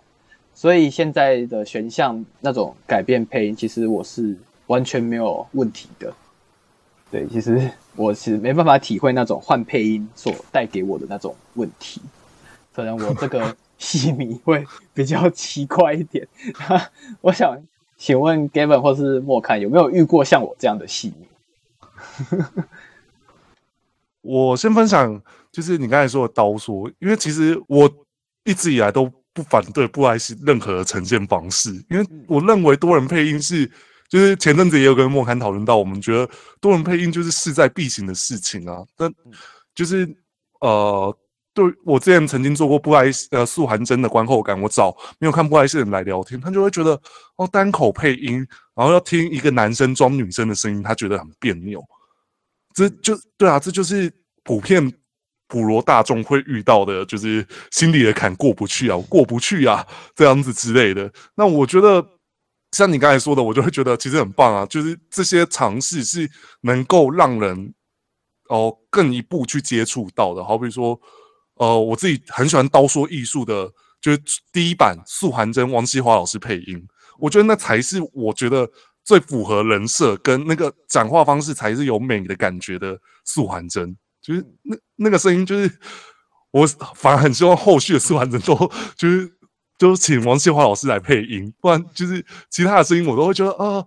[0.54, 4.36] 所以现在的选项那种改变配音，其实我是
[4.68, 6.14] 完全没有问题的。
[7.12, 12.02] 对，其实我其实没办法体会那种换配音所带给我的那种问题，
[12.74, 16.28] 可能我这个 戏迷会比较奇怪一点。
[17.22, 17.58] 我想
[17.98, 21.28] 请问 Gavin 或是莫看有没有遇过像我这样的戏迷？
[24.22, 27.90] 我先分享，就是你刚才说的刀说，因为其实我
[28.44, 33.66] 一直以来都不反对布莱希任何的呈现方式，因为我认为多人配音是，
[34.10, 36.30] 就是前阵子也有跟莫刊讨论到，我们觉得
[36.60, 38.84] 多人配音就是势在必行的事情啊。
[38.96, 39.12] 但
[39.74, 40.08] 就是
[40.60, 41.18] 呃，
[41.58, 46.92] 对我之前曾经做过布莱希呃素涵真的观后感，我找没有看布莱斯的人来聊天，他就会觉得
[47.38, 51.84] 哦单口配音，然后要听一个男生装女生的声音，他觉得很别扭。
[52.76, 54.94] 这就对啊，这就是普遍
[55.48, 61.12] 普罗大众会遇到的，就是心里的坎过不去啊，过不去啊，这样子之类的。
[61.34, 62.06] 那我觉得，
[62.74, 66.30] 像你刚才说的，我就会觉得其实很棒啊，就是这些尝试是
[66.62, 67.74] 能够让人
[68.50, 70.44] 哦更一步去接触到的。
[70.44, 71.00] 好比说，
[71.58, 76.88] 呃，我自己很喜欢刀说艺术的，就是第一版素涵真、王西华老师配音，
[77.20, 78.70] 我觉得那才是我觉得。
[79.08, 85.80] 最符合人设跟那个讲话方式才是有美的感觉的素还真，就是那那个声音，就是
[86.52, 88.54] 我反而很希望后续的素还真都
[88.98, 89.34] 就是
[89.78, 93.86] 就是请王谢华老师来配音，不然就是其他的声音我都会觉得啊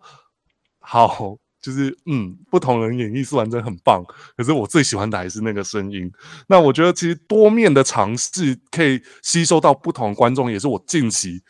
[0.79, 4.05] 好，就是嗯不同人演绎素还真很棒，
[4.37, 6.11] 可是我最喜欢的还是那个声音。
[6.49, 11.43] 那我觉得其实多面的尝试可以吸收到不同观众，也是我近期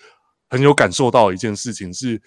[0.49, 2.21] 很有感受到的一件事情是。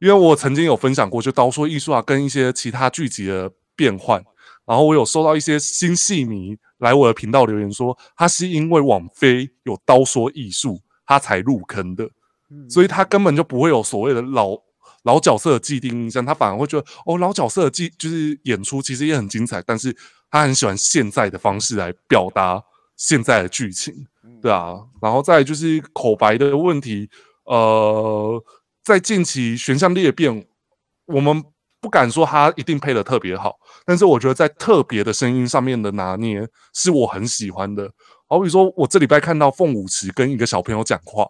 [0.00, 4.22] 因为我曾经有分享过，就刀说艺术啊，跟一些其他剧集的变换，
[4.66, 12.06] 然后我有收到一些新戏迷来我的频道留言说，他是因为网飞有刀说艺术，他才入坑的，
[12.68, 14.50] 所以他根本就不会有所谓的老
[15.04, 19.96] 老角色的既定印象，他反而会觉得哦，老角色的既就是演出其实也很精彩，但是
[20.30, 22.62] 他很喜欢现在的方式来表达
[22.96, 23.94] 现在的剧情，
[24.42, 27.08] 对啊，然后再就是口白的问题，
[27.44, 28.44] 呃。
[28.84, 30.46] 在近期选项裂变，
[31.06, 31.42] 我们
[31.80, 37.90] 不敢说他一定配的特别好，但是我觉得在特别的声音上面的拿捏是我很喜欢的。
[38.28, 41.26] 好比说，我这礼拜看到凤舞池跟一个小朋友讲话，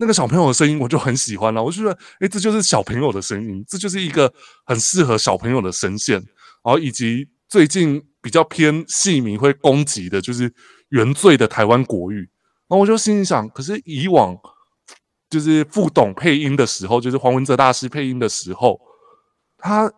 [0.00, 1.62] 那个小朋友的声音我就很喜欢了。
[1.62, 4.32] 我就觉得，哎，这就是小朋友的声音，这就是一个
[4.64, 6.16] 很适合小朋友的声线。
[6.64, 10.52] 然后以及最近比较偏戏迷会攻击的，就是
[10.88, 12.28] 原罪的台湾国语。
[12.66, 14.36] 然后我就心里想，可是以往。
[15.28, 18.80] 就是副董配音的时候，就是黄文哲大师配音的时候，
[19.56, 19.88] 他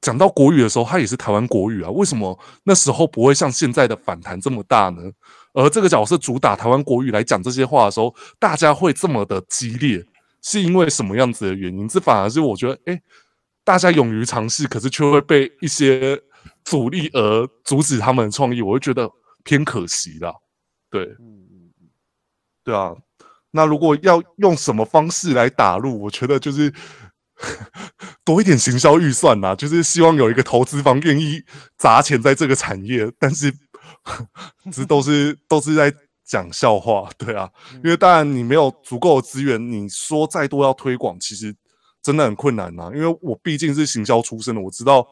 [0.00, 1.90] 讲到国语的时候，他也是台湾国语啊。
[1.92, 5.00] 为什么那时候不会像现在的反弹这么大呢？
[5.56, 10.04] 而这个角色主打台湾国语来讲这些话的时候，大家会这么的激烈，
[10.42, 11.88] 是因为什么样子的原因？
[11.88, 13.00] 这反而是我觉得，哎，
[13.64, 16.20] 大家勇于尝试，可是却会被一些
[16.62, 19.10] 阻力而阻止他们的创意，我会觉得
[19.44, 20.34] 偏可惜啦。
[20.90, 21.08] 对，
[22.62, 22.94] 对啊。
[23.52, 26.02] 那如果要用什么方式来打入？
[26.02, 26.70] 我觉得就是
[28.22, 31.42] 多一点行销预算呐，就是希望有一个投资方愿意
[31.78, 33.10] 砸钱在这个产业。
[33.18, 33.50] 但是
[34.72, 35.92] 这都是都是在
[36.24, 37.50] 讲笑话，对啊。
[37.84, 41.54] 因为当然你没有足够的资源，你说再多要推广，其实
[42.02, 42.90] 真的很困难呐。
[42.94, 45.06] 因为我毕竟是行销出身的，我知道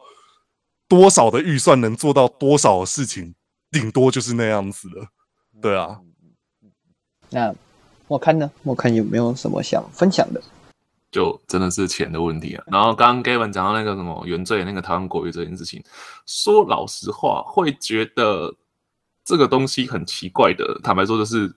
[0.87, 3.35] 多少的预算能做到多少的事情，
[3.71, 5.07] 顶多就是那样子的，
[5.61, 5.99] 对啊。
[7.29, 7.53] 那。
[8.07, 8.51] 我看呢？
[8.61, 10.39] 我看有没有什么想分享的？
[11.09, 12.63] 就真的是钱的问题啊。
[12.67, 15.83] 然后刚刚 Gavin 讲到那个什么原罪那个台湾国语这件事情，
[16.27, 18.55] 说老实话，会觉得
[19.25, 20.79] 这个东西很奇怪的。
[20.83, 21.53] 坦白说，就是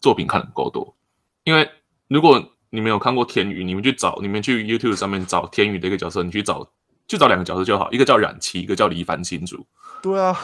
[0.00, 0.96] 作品看的够多。
[1.44, 1.68] 因为
[2.08, 6.70] 如果你没有看过天宇，你们去找，你们去 YouTube 上面找天宇的一个角色，你去找，
[7.08, 9.66] 去找两个角色就好，一个叫冉七，一个叫黎凡新竹。
[10.02, 10.38] 对啊，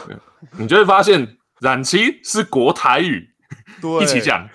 [0.57, 3.29] 你就会发现冉七是国台语，
[4.01, 4.47] 一起讲。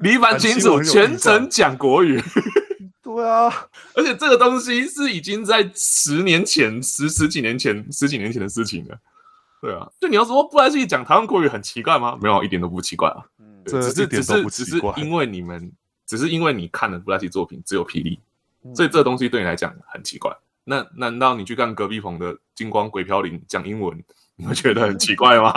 [0.00, 2.22] 黎凡清楚全程讲国语，
[3.02, 3.50] 对啊，
[3.94, 8.98] 而且这个东西是已经在十年前、十十几年前、十几年前的事情了。
[9.64, 12.18] 对啊，就你要说布袋戏讲台湾国语很奇怪吗？
[12.20, 13.24] 没有，一点都不奇怪啊。
[13.38, 15.72] 嗯对只是这一点只都不奇是只是因为你们，
[16.04, 18.20] 只是因为你看了布袋戏作品只有霹雳，
[18.62, 20.30] 嗯所以这个东西对你来讲很奇怪。
[20.64, 24.04] 那难道你去看隔壁棚的金光鬼飘零讲英文，
[24.36, 25.52] 你会觉得很奇怪吗？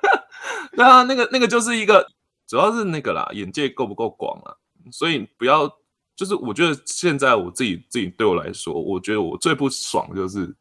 [0.76, 2.06] 对啊，那个那个就是一个，
[2.46, 4.52] 主要是那个啦，眼界够不够广啊？
[4.92, 5.66] 所以不要，
[6.14, 10.54] 就是我觉得现在我自己自己对我来说，我觉得我最不爽的就是，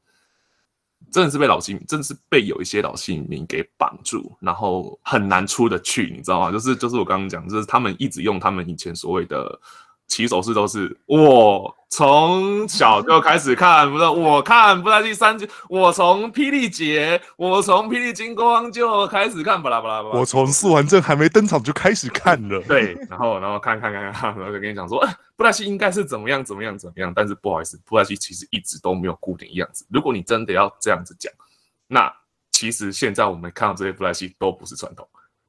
[1.15, 6.51] 真的是被老戏，真的是被有一些老戏迷给绑住，然后很难出得去，你知道吗？
[6.51, 9.57] 就是就是我刚刚讲，就是他们一直用他们以前所谓的
[10.07, 20.19] 起手式都是我从小就开始看，不是我看布袋戏三季，我从霹雳节，我从霹雳金光就开始看，巴拉巴拉巴拉。
[20.19, 22.61] 我从素还真还没登场就开始看了。
[22.61, 29.85] 对，然后然后看看看看，然后就跟你讲说，哎、布莱西应该是怎么样怎么样怎么样，但是不好意思，布莱西其实一直都没有固定样子。
[29.89, 31.31] 如果你真的要这样子讲，
[31.87, 32.11] 那
[32.51, 35.07] 其实现在我们看到这些布莱西都不是传统，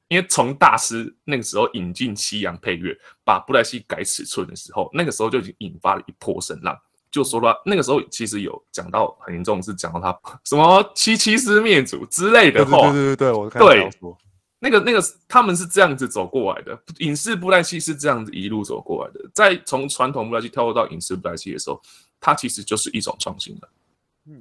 [0.09, 6.77] 因为从大师那个时候引进西洋配乐，把布莱希改尺寸的时候，那个时候就已经引发了一波声浪。
[7.09, 14.17] 就说了，那个时候其实有讲到很严重，是讲到他什么七七师灭祖之类的对话，对对对对，我看到对说，
[14.59, 19.21] 那个那个他们是这样子走过来的，影视布袋戏是这样子一路走过来的。
[19.33, 21.81] 在从传统布袋戏跳到影视布袋戏的时候，
[22.19, 23.69] 它其实就是一种创新的，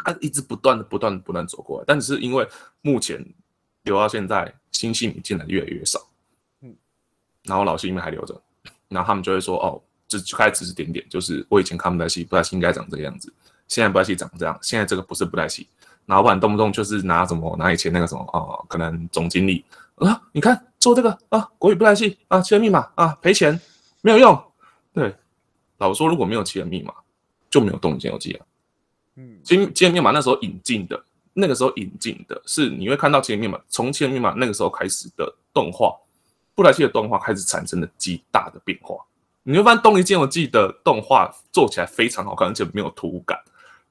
[0.04, 1.84] 它一直不断的、不断的、不断走过来。
[1.86, 2.46] 但只是因为
[2.82, 3.24] 目前
[3.86, 5.98] 留到现在，新戏迷进来越来越少，
[6.60, 6.74] 嗯
[7.44, 8.38] 然后老戏迷还留着，
[8.88, 13.32] 然后他们就会说哦，就就开始指指点点，就是我以前看布袋戏，布袋戏应该长这个样子，
[13.68, 15.66] 现在布袋戏长这样，现在这个不是布袋戏，
[16.06, 19.64] 老板动不动就是拿什么拿以前那个什么哦、可能总经理
[19.96, 23.58] 啊，你看做这个啊，国语布袋戏啊，七人密码啊，赔钱
[24.02, 24.44] 没有用。
[24.92, 25.14] 对，
[25.78, 26.92] 老说，如果没有七人密码，
[27.48, 28.46] 就没有动物间游记啊。
[29.14, 31.02] 嗯七七人密码那时候引进的，
[31.38, 35.94] 那个时候引进的是你会看到七人密码，从七人密码那个时候开始的动画，
[36.54, 38.96] 布莱希的动画开始产生了极大的变化。
[39.42, 43.38] 你会发现《东离剑游记》的动画做起来非常好看，而且没有突兀感，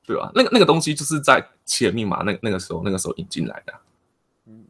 [0.05, 0.31] 对吧？
[0.33, 3.73] 那个那个东西就是在七人密码那那个时候那个时候引进来的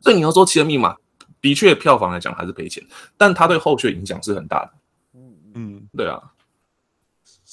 [0.01, 0.95] 所以你要说七人密码
[1.41, 2.85] 的确票房来讲还是赔钱，
[3.17, 4.71] 但它对后续的影响是很大的，
[5.13, 6.21] 嗯嗯嗯，对啊。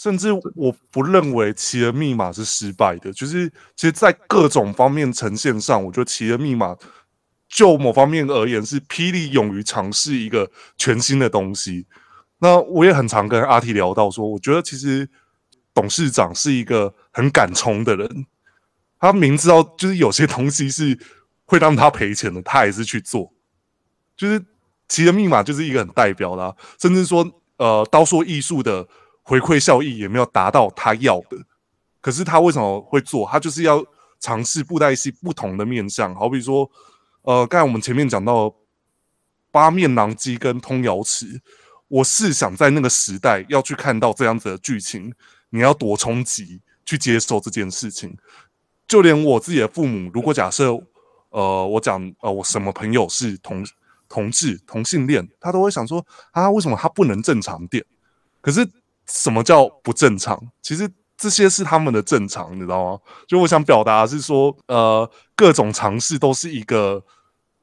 [0.03, 6.73] 甚至我不认为《奇人密码》是失败的，就是其实，在各种方面呈现上，我觉得《奇人密码》
[7.49, 11.87] 就某方面而言是霹雳勇于尝试一个全新的东西。
[12.41, 15.09] 那我也很常跟阿 T 聊到说，我觉得其实
[15.73, 18.27] 董事长是一个很敢冲的人，
[18.99, 20.99] 他明知道就是有些东西是
[21.45, 23.33] 会让他赔钱的，他还是去做。
[24.17, 24.41] 就是
[24.88, 27.25] 《奇人密码》就是一个很代表啦啊、甚至说
[27.59, 28.88] 呃，刀说艺术的
[29.23, 31.37] 回馈效益也没有达到他要的。
[32.01, 33.27] 可是他为什么会做？
[33.29, 33.85] 他就是要
[34.19, 36.69] 尝试布袋戏不同的面向，好比说，
[37.23, 38.53] 呃，刚才我们前面讲到
[39.51, 41.41] 八面狼姬跟通瑶池，
[41.89, 45.13] 我是想在那个时代要去看到这样子的剧情，
[45.51, 48.17] 你要多冲击去接受这件事情。
[48.89, 50.73] 就连我自己的父母，如果假设，
[51.31, 53.65] 呃，我讲，呃，我什么朋友是同
[54.09, 57.85] 同志同性恋，他都会想说，啊，为什么他不能正常点？
[58.41, 58.69] 可是
[59.07, 60.51] 什么叫不正常？
[60.61, 63.01] 其实这些是他们的正常，你知道吗？
[63.29, 67.05] 就我想表达的是说，呃，各种尝试都是一个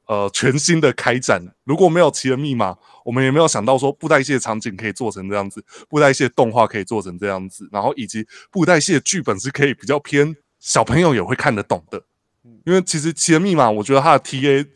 [0.06, 1.42] 呃全新的开展。
[1.64, 12.02] 如果没有奇人密码，我们也没有想到说布袋戏的场景可以做成这样子，布袋戏的动画可以做成这样子，然后以及布袋戏的剧本是可以比较偏小朋友也会看得懂的。
[12.64, 14.66] 因为其实奇人密码，我觉得它的 TA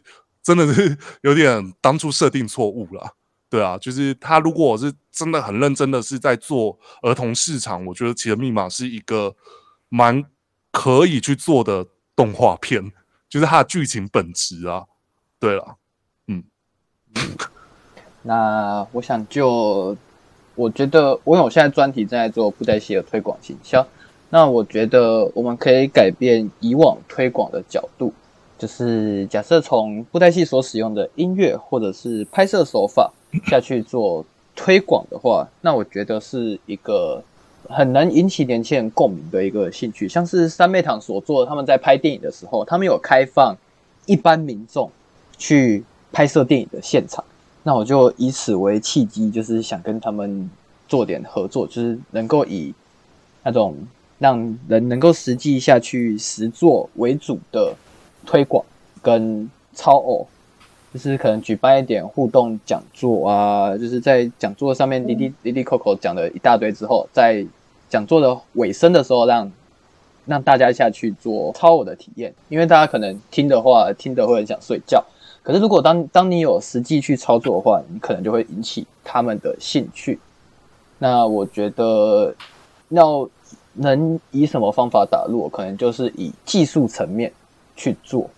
[0.42, 3.14] 真的是有点当初设定错误了。
[3.54, 9.32] 对啊，就是他如果我是真的很认真的是在做儿童市场，我觉得《奇人密码》是一个
[9.88, 10.24] 蛮
[10.72, 11.86] 可以去做的
[12.16, 12.90] 动画片，
[13.28, 14.86] 就是它的剧情本质啊。
[15.38, 15.76] 对了，
[16.26, 16.42] 嗯
[18.22, 19.96] 那我想就，
[20.56, 23.86] 我觉得，因为我现在专题正在做布袋戏的推广行销，
[24.30, 28.12] 那我觉得我们可以改变以往推广的角度，
[28.64, 33.12] 就是假设从布袋戏所使用的音乐或者是拍摄手法
[33.44, 34.24] 下去做
[34.56, 37.22] 推广的话，那我觉得是一个
[37.68, 40.08] 很能引起年轻人共鸣的一个兴趣。
[40.08, 43.54] 像是三妹堂所做的，他们在拍电影的时候，他们有开放
[44.06, 44.90] 一般民众
[45.36, 47.22] 去拍摄电影的现场。
[47.64, 50.48] 那我就以此为契机，就是想跟他们
[50.88, 52.72] 做点合作，就是能够以
[53.42, 53.76] 那种
[54.18, 57.74] 让人能够实际下去实做为主的
[58.24, 58.64] 推广
[59.02, 60.26] 跟超偶，
[60.92, 67.44] 就是可能举办一点互动讲座啊，就是在讲座上面滴滴滴滴扣扣讲了一大堆之后，在
[67.88, 69.50] 讲座的尾声的时候让
[70.26, 75.04] 让大家下去做超我的体验，因为大家可能听的话，听的会很想睡觉。
[75.42, 80.18] 可是如果当当你有实际去操作的话，你可能就会引起他们的兴趣。
[80.98, 82.34] 那我觉得
[82.88, 83.28] 要
[83.74, 87.30] 能以什么方法打入，可能就是以技术层面
[87.76, 88.30] 去做。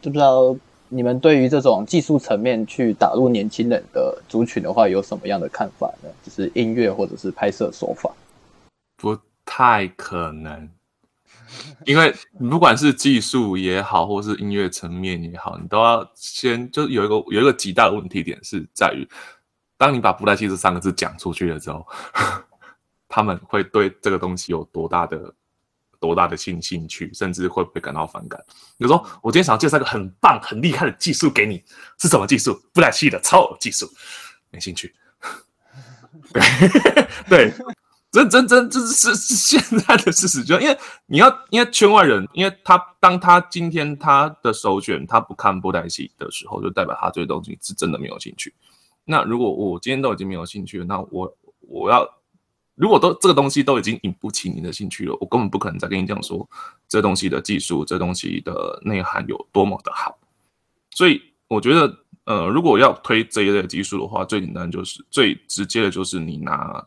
[0.00, 0.56] 知不知道
[0.88, 6.08] 你们对于这种技术层面去打入年轻人的族群的话，有什么样的看法呢？
[6.22, 8.10] 就是音乐或者是拍摄手法。
[8.96, 10.68] 不太可能，
[11.84, 12.14] 因为
[12.50, 19.06] 不管是技术也好，或是音乐层面也好，你都要先就有一个有一个极大的问题点是在于，
[19.76, 21.86] 当你把布袋戏这三个字讲出去了之后，
[23.08, 25.32] 他们会对这个东西有多大的
[26.00, 28.38] 多大的兴兴趣，甚至会不会感到反感？
[28.76, 31.62] 比如说，我今天想要介绍一个很棒、很厉害的技术给你，
[31.98, 32.60] 是什么技术？
[32.72, 33.88] 布袋戏的超偶技术，
[34.50, 34.94] 没兴趣。
[36.32, 36.42] 对
[37.28, 37.54] 对。
[38.10, 48.54] 真真真，这是是现在的事实，就因为你要，因为圈外人，因为他当他今天他的首选他不看布袋戏的时候，就代表他对东西是真的没有兴趣。
[49.04, 52.08] 那如果我今天都已经没有兴趣了，那我我要
[52.78, 56.48] 如果都这个东西都已经引不起你的兴趣了，我根本不可能再跟你讲说
[56.86, 60.16] 这东西的技术、这东西的内涵有多么的好。
[60.92, 66.86] 所以我觉得，呃，如果要推这一类技术的话，最简单就是最直接的就是你拿。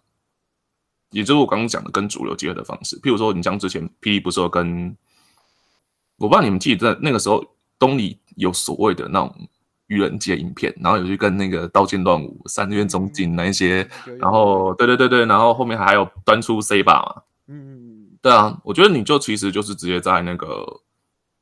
[1.10, 4.96] 也就是我刚刚讲的跟主流结合的方式，譬如说，你像之前霹雳不是有跟，
[6.16, 7.44] 我不知道你们记得那个时候
[7.78, 9.50] 东里有所谓的那种
[9.92, 13.86] 愚人节影片，然后有去跟那个刀剑乱舞、三院中景那一些，
[14.20, 20.82] 然后对对对对，然后后面还有端出 C 把嘛，嗯，对啊，我觉得你就其实就是直接在那个，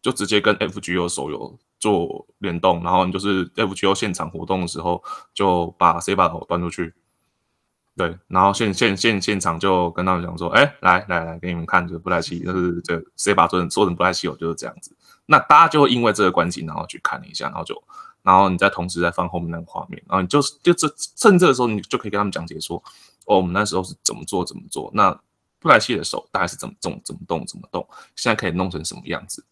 [0.01, 6.95] 就直接跟 FGO 手游做联动，然后你就是 FGO 现场活动的时候就把 C 把头端出去。
[7.95, 14.95] 对，然后现现现现场就跟他们讲说，哎，来来来，给你们看这个布莱希，就是这 C 把做成做成布莱希，我就是这样子。
[15.25, 17.75] 那大家就会因为这个关系，然后去看一下，然后就，
[18.29, 22.77] 然后你再同时再放后面那个画面，然后你就就这趁这个时候，你就可以跟他们讲解说，
[23.25, 25.11] 哦，我们那时候是怎么做怎么做，那
[25.57, 27.83] 布莱希的手大概是怎么动怎么动怎么动，
[28.15, 29.43] 现在可以弄成什么样子？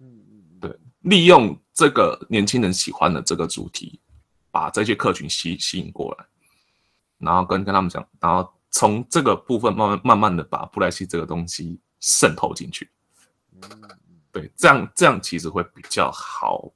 [0.00, 4.00] 嗯嗯，对，利用这个年轻人喜欢的这个主题，
[4.50, 6.24] 把这些客群吸吸引过来。
[7.18, 12.90] 然后跟跟他们讲，然后从这个部分慢慢慢慢的把布莱希这个东西渗透进去，
[14.32, 16.72] 对，这样这样其实会比较好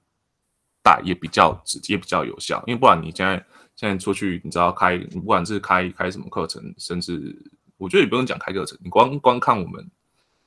[0.86, 2.62] 带，也比较直接，比较有效。
[2.68, 7.36] 因为不然你现在现在出去，你知道开，你不管是开开什么课程，甚至
[7.76, 9.90] 我觉得也不用讲开课程，你光光看我们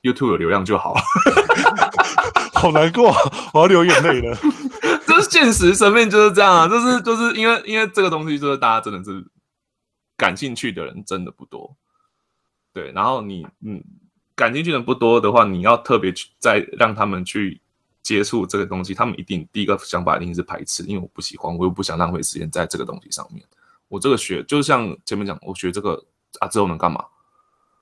[0.00, 1.00] YouTube 的流量就好了。
[2.58, 3.12] 好难过，
[3.52, 4.34] 我要流眼泪了。
[5.06, 9.26] 这是现实生命就是这样啊，就是就是因为因为这个东西就是大家真的是。
[10.20, 11.78] 感兴趣的人真的不多，
[12.74, 12.92] 对。
[12.92, 13.82] 然后你，嗯，
[14.36, 17.62] 感兴趣的人不多的话，你要特别去再让他们去
[18.10, 23.46] 接触这个东西，他们一定第一个想法一定是排斥，因为我不喜欢，我又不想浪费时间在这个东西上面。
[23.86, 26.04] 我这个学，就像前面讲，我学这个
[26.40, 27.04] 啊之后能干嘛？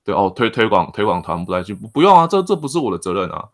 [0.05, 3.49] 对哦，推推广推广团不来去不用啊，这这不是我的责任啊，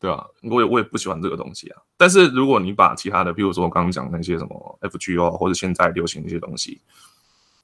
[0.00, 0.26] 对吧？
[0.42, 1.80] 我也我也不喜欢这个东西啊。
[1.96, 6.80] 但是如果你把其他的，比如说我刚刚讲那些什么 FGO 或者现在流行那些东西。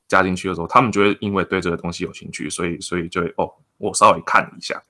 [0.06, 4.80] 加进去的时候，他们就会因为对这个东西有兴趣，所以所以就会哦，我稍微看一下。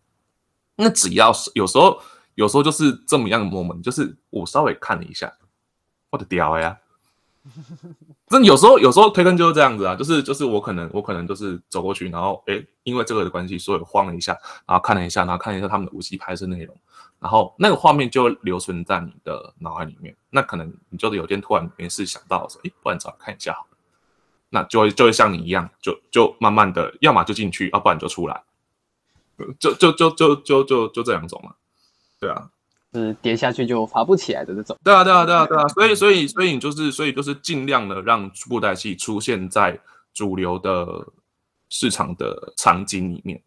[0.75, 2.01] 那只要是有时候，
[2.35, 5.33] 有时候就是这么样的 moment，就是我稍微看了一下，
[6.11, 6.79] 我的屌呀！
[8.29, 14.33] 真有时候有时候推坑就是这样子啊，就是就是我可能我可能就是走过去，然后诶，因为这个的关系，所以晃了一下，
[14.67, 16.75] 然后看了一下，然后看了一下他们的武器拍摄内容，
[17.21, 20.17] 然后那个画面就留存在你的脑海里面。
[20.31, 23.77] 那可能你就是有天突然没事想到说，诶，不然找看一下好了。
[24.49, 28.43] 那就会就会像你一样，就就慢慢的，要么就进去，要不然就出来，
[29.59, 31.55] 就就就就就就就这两种嘛，
[32.25, 32.49] 对啊，
[32.95, 34.79] 是跌下去就爬不起来的这种。
[34.83, 39.79] 对啊，对啊，对啊，对啊，所以所以所以你就是所以就是尽量的让布袋戏出现在
[40.13, 41.07] 主流的
[41.69, 43.43] 市场的场景里面，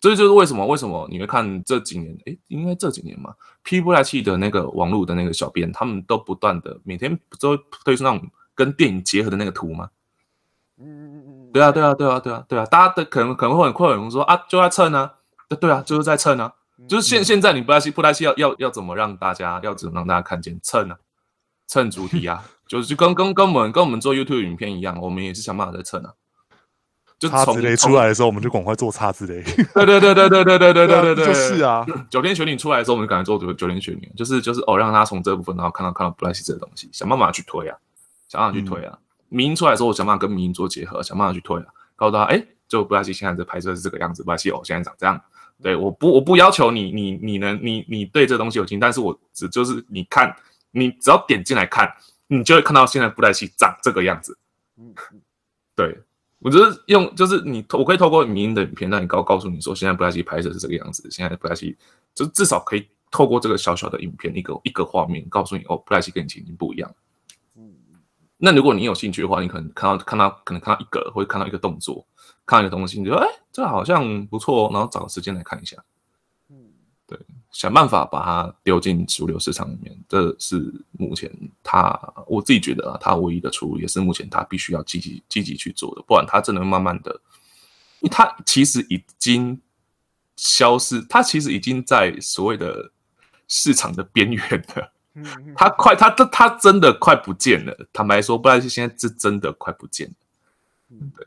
[0.00, 9.90] 这就是为什么为什么你会看这几年，哎，应该这几年嘛，P 布袋戏的那个网络的那个小编，他们都不断的每天不都推出那种跟电影结合的那个图吗？
[10.78, 15.14] 嗯对啊对啊对啊对啊对啊，大家的可能可能会很困惑，说啊就在蹭啊，
[15.48, 16.52] 对对啊就是在蹭啊，
[16.88, 20.96] 就是现现在你不太西不太西要要要怎么让大家要怎么让大家看见蹭啊，
[21.66, 26.12] 蹭主题啊，就是跟跟跟我们跟我们做 YouTube 影片一样，我们也是想办法在蹭啊。
[27.16, 29.40] 就叉子雷出来的时候，我们就赶快做叉子雷。
[29.42, 31.86] 对对对对对对对对对对，就是啊。
[32.10, 37.78] 九天玄女出来的时候，我们就赶快做九九天玄女，就是就是哦，让他从这部分然后看到看到布莱西这个东西，想办法去推啊，
[38.28, 38.98] 想办法去推啊。
[39.28, 41.66] 民音出来的时候，我想办法跟民音做结合，想办法去推啊，
[41.96, 45.18] 告诉他，哎，就布莱西现在这拍摄是这个样子，布莱西哦，现在长这样，
[45.64, 50.36] 对，我不我不要求你你你能你你对这东西有经，但是我只就是你看，
[50.72, 51.90] 你只要点进来看，
[52.26, 54.36] 你就会看到现在布袋戏长这个样子。
[54.76, 55.22] 嗯嗯
[55.74, 55.98] 对
[56.40, 61.74] 我就是用就是你我可以透过影音的影片让你告告诉你说，现在布袋戏拍摄是这个样子，现在布袋戏
[62.14, 66.94] 就至少可以透过这个小小的影片一个一个画面告诉你哦，布袋戏跟以前已经不一样。
[67.56, 67.72] 嗯
[68.36, 72.06] 那如果你有兴趣的话，你可能看到看到可能看到一个或者看到一个动作，
[72.46, 75.76] 看到一个东西，你就哎，这好像不错哦，然后找个时间来看一下，
[76.48, 76.72] 嗯
[77.50, 81.30] 想办法把它丢进主流市场里面，这是目前
[81.62, 87.12] 他我自己觉得啊，他唯一的出路，也是目前他必须要积极积极去做的，不然他真的会慢慢的，
[88.00, 89.60] 因为他其实已经
[90.36, 92.90] 消失，他其实已经在所谓的
[93.46, 94.90] 市场的边缘了。
[95.54, 97.86] 他快，他他他真的快不见了。
[97.92, 100.14] 坦白说，布莱希现在是真的快不见了。
[100.90, 101.24] 嗯对，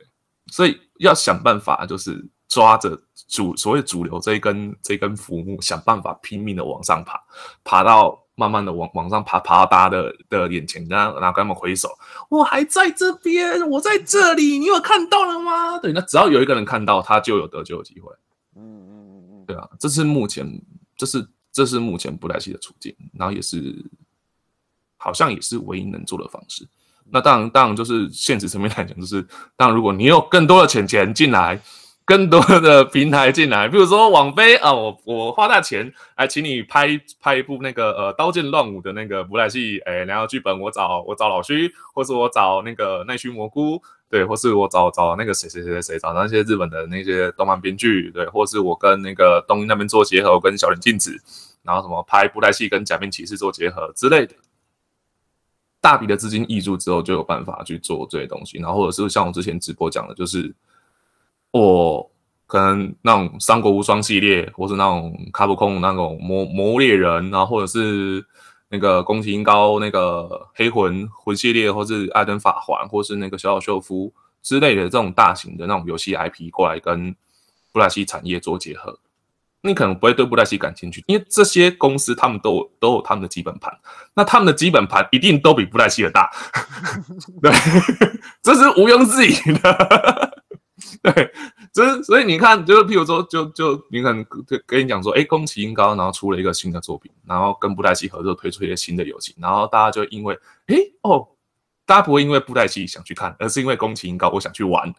[0.48, 7.20] 所以要想办法，就是抓着主所谓主流这一根这一根浮木，想办法拼命的往上爬，
[7.64, 11.90] 爬到慢慢的往往上爬，爬到大家的的眼前，然后然后跟他们挥手，
[12.30, 15.78] 我还在这边，我在这里，你有看到了吗？
[15.80, 18.12] 对，那只要有一个人看到，他就有得救的机会。
[18.56, 20.48] 嗯嗯嗯嗯对啊，这是目前，
[20.96, 23.86] 这是这是目前布莱希的处境，然后也是
[24.98, 26.68] 好像也是唯一能做的方式。
[27.12, 31.60] 那当然，当然就是现实层面来讲，就是当然，如果你有更多的钱钱进来，
[32.06, 51.14] 更多的平台进来，比如说网飞啊，我我花大钱来请你拍拍一部那个呃《刀剑乱舞》的那个布莱希，哎，然后剧本我找我找老徐，或是我找那个奈须蘑菇，对，或是我找找那个谁谁谁谁，找那些日本的那些动漫编剧，对，或是我跟那个东映那边做结合，跟小林静子，
[51.64, 54.34] 然后什么拍布袋戏跟假面骑士做结合之类的，
[55.80, 60.54] 大笔的资金挹注之后，就有办法去做这些东西，然后或者是像我之前直播讲的，就是
[61.52, 62.10] 我
[62.46, 68.26] 可能那种《三国无双》系列，或是那种卡普空那种魔魔物猎人，然后或者是
[68.70, 77.16] 那个宫崎英高那个黑魂魂系列，或是艾登法环，或是那个小小秀夫之类的这种大型的那种游戏 IP 过来跟
[77.72, 78.98] 布莱西产业做结合，
[79.62, 83.74] 你可能不会对布莱希感兴趣，因为这些公司他们都有都有他们的基本盘，
[84.14, 86.30] 那他们的基本盘一定都比布莱希的大，
[87.42, 87.52] 对，
[88.42, 90.34] 这是毋庸置疑的。
[91.02, 91.32] 对，
[91.74, 100.38] 就是所以你看，就是譬如说，就就你可能跟跟你讲说，哎，宫崎英高然后出了一个新的作品，然后跟布袋戏合作推出一个新的游戏，然后大家就因为，
[100.68, 101.28] 哎哦，
[101.86, 104.94] 大家不会因为布袋戏想去看，而是因为宫崎英高我想去玩，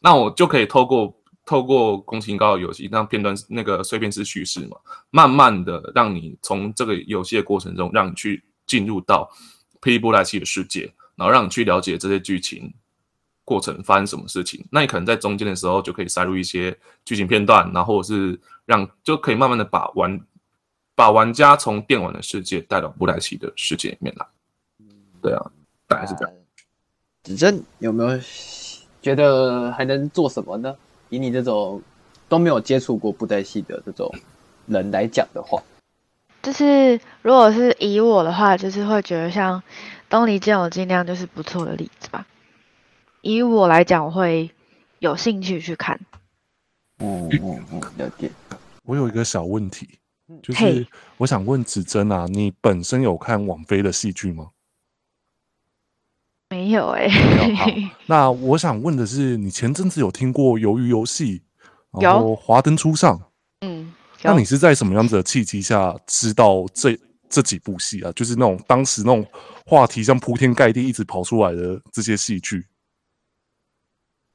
[0.00, 1.14] 那我就可以透过
[1.48, 4.76] 透过宫崎高的游戏，让片段那个碎片式叙事嘛，
[5.08, 9.30] 慢慢的让你从这个游戏的过程中，让你去进入到
[9.80, 12.74] 霹雳布莱奇的世界，然后让你去了解这些剧情。
[13.46, 20.20] 过程发生什么事情，那你可能在中间的时候就可以塞入一些剧情片段，然后是让就可以慢慢的把玩
[20.94, 24.26] 把玩家从电玩的世界带到布莱奇的世界里面来。
[25.22, 25.50] 对啊，
[25.86, 26.34] 大概是这样。
[27.22, 28.20] 子珍有没有
[29.00, 30.76] 觉得还能做什么呢？
[31.08, 31.82] 以你这种
[32.28, 34.12] 都没有接触过布袋戏的这种
[34.66, 35.62] 人来讲的话，
[36.42, 39.62] 就是如果是以我的话，就是会觉得像
[40.08, 42.26] 东尼剑我尽量就是不错的例子吧。
[43.22, 44.50] 以我来讲，我会
[45.00, 45.98] 有兴趣去看。
[46.98, 48.30] 嗯嗯嗯，了解。
[48.84, 49.88] 我有一个小问题，
[50.42, 50.86] 就是
[51.16, 54.50] 我想问子珍啊，你本身有看网飞的戏剧吗？
[56.50, 57.06] 没有哎、
[58.06, 61.42] 那我想问的是，你前阵子有听过《鱿鱼游戏》，
[62.00, 63.16] 然有后《华灯初上》，
[63.60, 63.92] 嗯，
[64.22, 68.10] 那你是在什么样子的契机下知道这这几部戏啊？
[68.12, 69.26] 就是那种当时那种
[69.66, 72.66] 话题像铺天盖地一直跑出来的这些戏剧。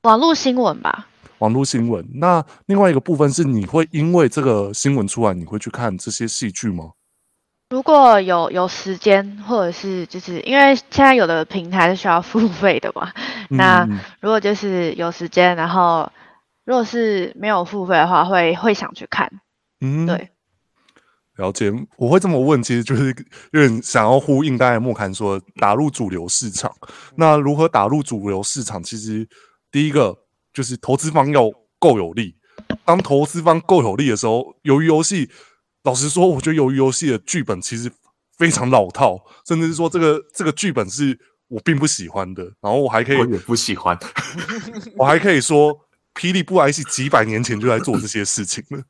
[0.04, 1.08] 网络新闻吧？
[1.40, 2.08] 网络新闻。
[2.14, 6.92] 那另外一个部分是，你会因为这个新闻出来，你会去看这些戏剧吗？
[7.70, 13.12] 如果有有时间，或者是就是因为现在有的平台是需要付费的嘛，
[13.50, 16.12] 那嗯如果就是有时间，然后
[16.66, 19.32] 如果是没有付费的话，会会想去看。
[19.82, 20.30] 嗯，对，
[21.38, 21.74] 了解。
[21.98, 23.08] 我会这么问，其实就是
[23.52, 26.72] 有点想要呼应刚才莫侃说打入主流市场。
[27.16, 28.82] 那如何打入主流市场？
[28.84, 29.28] 其实
[29.72, 30.16] 第一个
[30.54, 31.50] 就是投资方要
[31.80, 32.36] 够有力。
[32.86, 35.30] 当投资方够有力的时候，由于游戏，
[35.84, 37.92] 老实说，我觉得鱿鱼游戏的剧本其实
[38.38, 41.18] 非常老套，甚至是说这个这个剧本是
[41.50, 42.44] 我并不喜欢的。
[42.62, 43.98] 然后我还可以我也不喜欢。
[44.98, 45.78] 我还可以说，
[46.16, 48.82] 霹雳布莱希几百年前就在做这些事情了，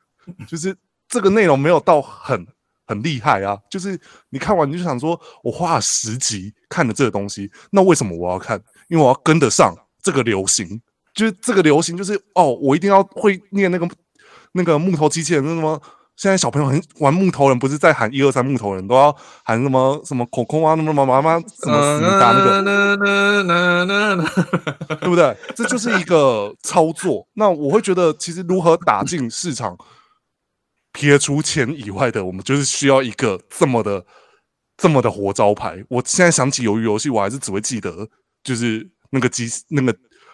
[0.47, 0.75] 就是
[1.09, 2.45] 这个内容没有到很
[2.85, 8.61] 很厉害啊，就是你看完你就想说，我花了十集看了这个东西，那为什么我要看？
[8.87, 10.79] 因为我要跟得上这个流行，
[11.15, 13.89] 就是这个流行，就是哦，我一定要会念那个
[14.51, 15.81] 那个木头机器人，那什么？
[16.15, 22.61] 现在小朋友很玩木头人，不是在喊一二三木头人，都要喊什么什么口空啊，那么妈妈妈什么死打那个，
[25.01, 25.35] 对不对？
[25.55, 27.27] 这就是一个操作。
[27.33, 29.75] 那我会觉得，其实如何打进市场，
[30.91, 34.05] 撇除钱以外的，我们就是需要一个这么的、
[34.77, 35.83] 这么的活招牌。
[35.89, 38.07] 我现在想起鱿鱼游戏，我还是只会记得，
[38.43, 39.93] 就是那个机那个。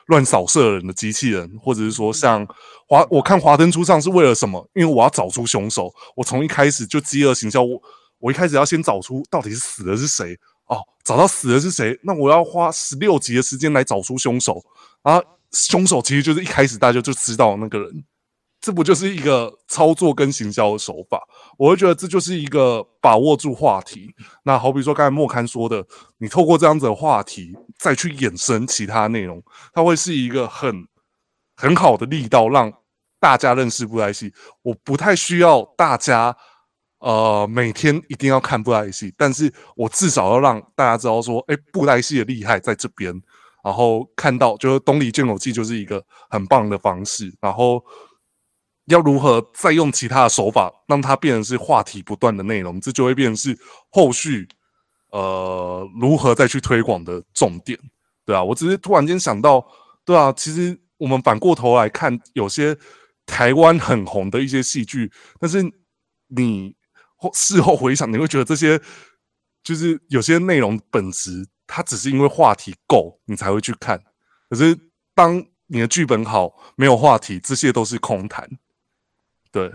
[0.10, 2.46] 乱扫射人的机器人，或者是说像
[2.88, 4.68] 华，我看华灯初上是为了什么？
[4.76, 5.92] 因为我要找出凶手。
[6.16, 7.82] 我从一开始就饥饿行销，我
[8.20, 14.64] 我一开始要先找出到底是死的是谁哦，找到死的是谁，那我要花十六集的时间来找出凶手
[15.04, 15.22] 啊！
[15.52, 18.04] 凶手其实就是一开始大家就知道那个人。
[18.62, 21.22] 这不就是一个操作跟行销的手法？
[21.58, 24.14] 我会觉得这就是一个把握住话题。
[24.44, 25.86] 那好比说刚才莫刊说的，
[26.18, 29.42] 你透过这样子的话题再去衍生其他内容，
[29.74, 30.86] 它会是一个很
[31.56, 32.70] 很好的力道，让
[33.18, 34.34] 大家认识布袋戏。
[34.62, 36.36] 我不太需要大家
[37.00, 43.14] 呃每天一定要看布袋戏，但是我至少要让大家知道说，哎，布袋戏的厉害在这边。
[43.64, 47.34] 然后看到就是东篱剑友记就是一个很棒的方式。
[47.40, 47.82] 然后。
[48.90, 53.58] 要如何再用其他的手法让它变成是话题不断的内容，这就会变成是
[53.90, 54.48] 后续
[55.12, 57.78] 呃如何再去推广的重点，
[58.26, 59.66] 对啊，我只是突然间想到，
[60.04, 62.76] 对啊，其实我们反过头来看，有些
[63.26, 65.64] 台湾很红的一些戏剧，但是
[66.28, 66.76] 你
[67.34, 68.80] 事后回想，你会觉得这些
[69.64, 74.02] 就是有些内容本质，它只是因为话题够，你才会去看。
[74.50, 74.76] 可是
[75.14, 78.50] 当你的剧本好，没有话题，这些都是空谈。
[79.52, 79.68] 对，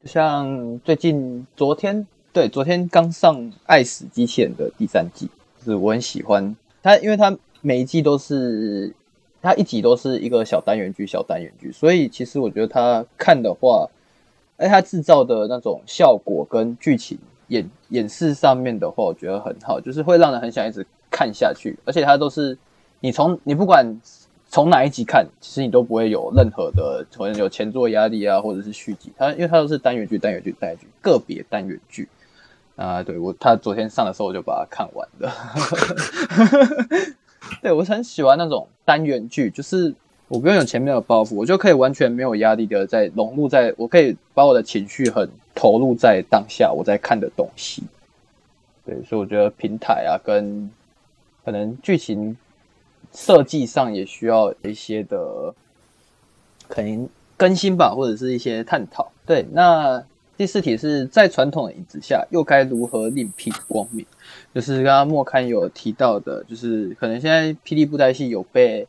[0.00, 6.56] 就像最近昨天，对，昨天刚上《爱死机器人》的第三季，就是我很喜欢。
[6.82, 8.92] 它，因为它每一季都是，
[9.40, 13.88] 它一集都是一个小单元剧，小单元剧，所以其实我觉得它看的话，
[14.56, 17.16] 哎，它制造的那种效果跟剧情
[17.48, 22.58] 演演示上面的话，我觉得很好，就是会让人很想一直看下去，而且它都是
[22.98, 24.00] 你从你不管。
[24.54, 29.12] 从哪一集看，其实你都不会有任何的可能有前作压力啊，或者是续集。
[29.18, 32.08] 它因为它都是单元剧、单元剧、单元剧，个别单元剧
[32.76, 33.02] 啊。
[33.02, 35.32] 对我，他昨天上的时候我就把它看完了。
[37.62, 39.92] 对我很喜欢那种单元剧，就是
[40.28, 47.82] 我不用有前面的包袱，我就可以完全没有压力的在融入，在我可以把我的情绪很投入在当下我在看的东西。
[48.86, 50.70] 对，所以我觉得平台啊，跟
[51.44, 52.36] 可能剧情。
[53.14, 55.54] 设计上也需要一些的
[56.68, 59.12] 可能更新吧，或者是一些探讨。
[59.24, 60.04] 对，那
[60.36, 64.04] 第四题是在传统的影子下，又该如何另辟光明？
[64.52, 68.86] 就是刚刚莫刊有提到的，就是可能现在霹雳布袋戏有被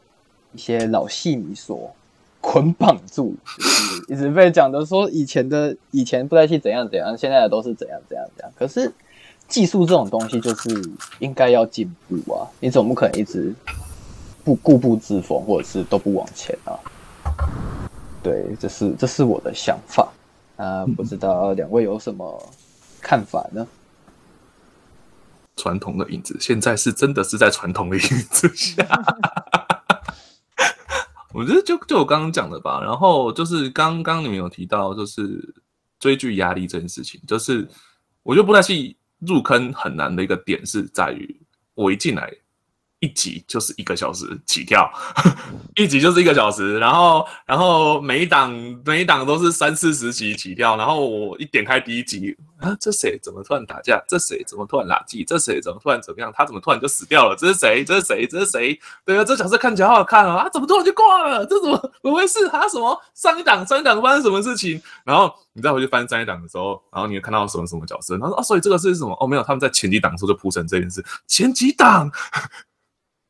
[0.54, 1.96] 一些老戏迷所
[2.42, 8.52] 捆绑住，就是一直被讲的说以前的以前布袋戏怎样怎样，现在的都是怎样怎样怎样。
[8.58, 8.92] 可是
[9.48, 10.70] 技术这种东西就是
[11.20, 13.54] 应该要进步啊，你总不可能一直。
[14.46, 16.78] 不固步自封，或者是都不往前啊？
[18.22, 20.08] 对，这是这是我的想法
[20.56, 22.54] 啊，不知道两位有什么
[23.02, 23.68] 看法呢？
[25.56, 28.86] 传统的影子，现在是真的是在传统的影子下。
[31.34, 35.56] 我觉得就就我刚刚讲的吧，然后就是刚刚你们有提到，就是
[36.00, 37.68] 追剧压力这件事情，就是
[38.22, 41.42] 我觉得布袋戏入坑很难的一个点是在于，
[41.74, 42.32] 我一进来。
[43.02, 44.90] 一集就是一个小时起跳，
[45.76, 48.52] 一集就是一个小时，然后然后每一档
[48.86, 54.02] 每一档都是三四十集起跳，然后我一点开第一集啊，这谁怎么突然打架？
[54.08, 55.28] 这谁怎么突然垃圾？
[55.28, 56.32] 这谁怎么突然怎么样？
[56.34, 57.36] 他怎么突然就死掉了？
[57.36, 57.84] 这是谁？
[57.84, 58.26] 这是谁？
[58.26, 58.80] 这是谁？
[59.06, 60.44] 对啊，这角色看起来好好看啊！
[60.44, 61.46] 啊，怎么突然就挂了？
[61.46, 62.48] 这怎么怎么回事？
[62.48, 64.82] 他什么上一档上一档发生什么事情？
[65.04, 68.18] 然后你再回去翻上一档的时候，然后你会看到什么什么角色？
[68.18, 69.16] 他说啊，所以这个是什么？
[69.20, 72.10] 哦，没有，他们在前几档的时候就铺成这件事，前几档。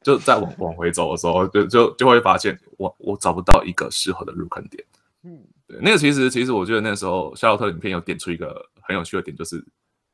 [0.05, 4.85] 就在往往回走的时候，就就就会发现，我我找不到一个适合的入坑点。
[5.23, 9.65] 嗯，对，那个其实其实我觉得那时候夏洛特影片有点出一个很有趣的点，就是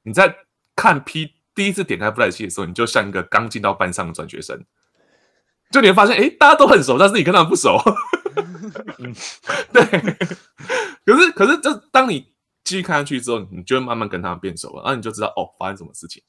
[0.03, 0.33] 你在
[0.77, 4.57] 看 P 第一次点开布莱希的时候，你就像一个刚进到班上的转学生，
[5.71, 7.77] 就你会发现，哎，大家都很熟，但是你跟他们不熟。
[9.73, 9.83] 对，
[11.05, 12.21] 可是可是这当你
[12.63, 16.23] 继续看下去之后，你就会慢慢跟他们变熟了，然后你就知道哦，发生什么事情。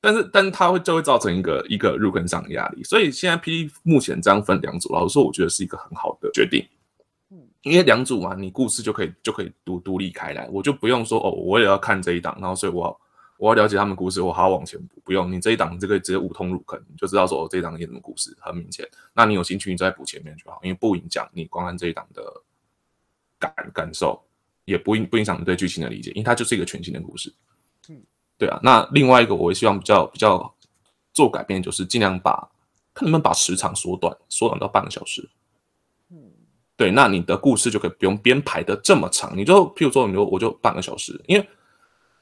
[0.00, 0.12] 对。
[0.12, 6.66] 但是，但是它会就会造成一个一个入坑上的压力，所以现在 P 目前这样分两组，老实说，我觉得是一个很好的决定。
[7.62, 12.98] 因为两组嘛，你故事就可以就可以独独立开来，我就不用说哦，我也要看这一档，然后所以我
[13.36, 18.88] 我要了解他们故事，我还要往前补，不用你这一档这个直接五通入坑，就知道说哦这一档演什么故事，很明显。
[19.12, 22.22] 那你有兴趣，你再补前面就好，因为不影响你观看这一档的
[23.38, 24.18] 感感受，
[24.64, 27.30] 也不影不影响你对剧情的理解，因为它就是一个全新的故事。
[28.40, 28.58] 嗯，对啊。
[28.62, 30.54] 那另外一个，我也希望比较比较
[31.12, 32.48] 做改变，就是尽量把
[32.94, 35.28] 看能不能把时长缩短，缩短到半个小时。
[36.10, 36.32] 嗯，
[36.76, 41.48] 对，那你的故事就可以不用编排的这么长，你就譬如说，你就我就半个小时，因为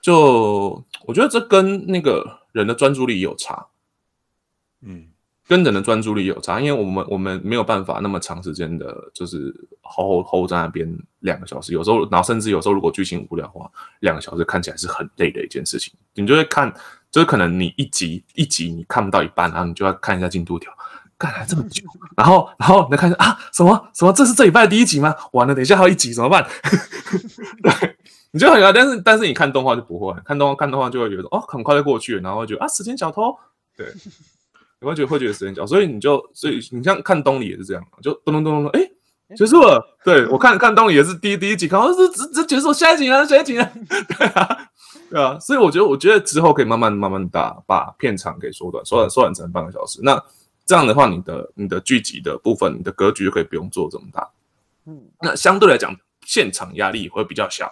[0.02, 3.68] 就我觉得这跟那个人的专注力有差。
[4.80, 5.08] 嗯，
[5.48, 10.86] 跟人的专注力有差，因为我们我们没有办法那么长时间的，就是 hold hold 在那边
[11.20, 13.70] 两个小时，有时候，然后甚至有时候如果剧情无聊的话，
[14.00, 15.94] 两个小时看起来是很累的一件事情。
[16.14, 16.70] 你就会看，
[17.10, 20.70] 就是可能你一集一集你看不到一半，然后你就要看一下进度条，
[21.16, 21.82] 干了这么久，
[22.14, 25.14] 然后然后你再看啊什么什么，这是这礼拜的第一集吗？
[25.32, 26.46] 完了，等一下还有一集怎么办？
[27.64, 27.96] 对，
[28.32, 33.34] 你就很但是但是你看动画就不会，看动画看动画就会觉得哦很快就过去了，然后就觉得啊时间小偷，
[33.74, 33.86] 对。
[34.80, 38.90] 你会觉得会觉得时间久，所以你就所以你像看东里也是这样，就咚咚咚咚咚，哎，
[39.36, 39.98] 结束了。
[40.04, 43.26] 对我看看东里也是第一第一集看，哦，这这这结束，下一集呢？
[43.26, 43.68] 下一集呢？
[43.90, 44.70] 对啊，
[45.10, 50.00] 对啊，所以我觉得我觉得之后可以慢慢慢慢打把片长给缩短，缩短缩短成半个小时。
[50.02, 50.22] 那
[50.64, 54.28] 这样的话，你的你的剧集的部分，你的格局就可以不用做这么大。
[54.86, 57.68] 嗯，那相对来讲，现场压力会比较小。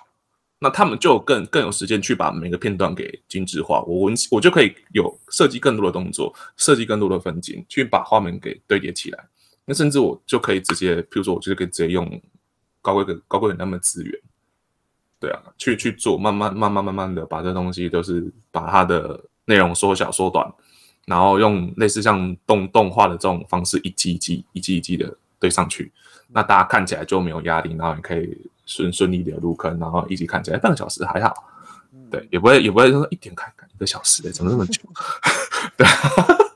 [0.58, 9.28] 那他们就更更有时间去把每个片段给精致化，我我我就可以有设计更多的动作，设计更多的分镜，去把画面给堆叠起来。
[9.66, 12.08] 那甚至我就可以直接，譬如说，我就可以直接用
[12.80, 14.18] 高规格高规格那么资源，
[15.20, 20.50] 对啊，去去做，慢慢慢慢慢慢的把这东西都是把它的内容缩小缩短，
[21.04, 25.92] 然后用类似像动动画的这种方式，一季一季一季一季的堆上去，
[26.28, 28.50] 那大家看起来就没有压力，然后你可以。
[28.66, 31.32] 顺顺利的入坑，然后一起看起来半个小时还好，
[32.10, 34.82] 对，也不会也不会说一点看看一个小时的，怎么那么久？
[35.78, 35.86] 对。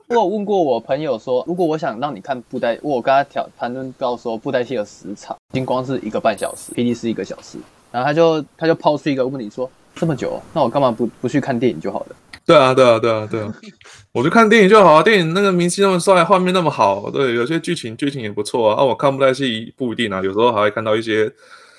[0.08, 7.58] 我有问过我朋友说，如果我想让你看布袋，我跟他调谈论到说布袋戏的时长，金光是一个半小时，，PD 是一个小时，
[7.92, 12.16] 然后他就他就抛出一个问题说，这么久，那我干嘛不不去看电影就好了？
[12.44, 13.54] 对啊，对啊，对啊，对啊，
[14.10, 18.82] 我就看电影就好啊，电影那个明星那么帅，画面那么好，对，有些剧情剧情也不错啊。
[18.82, 21.32] 啊，我看布袋戏不一定啊，有时候还会看到一些。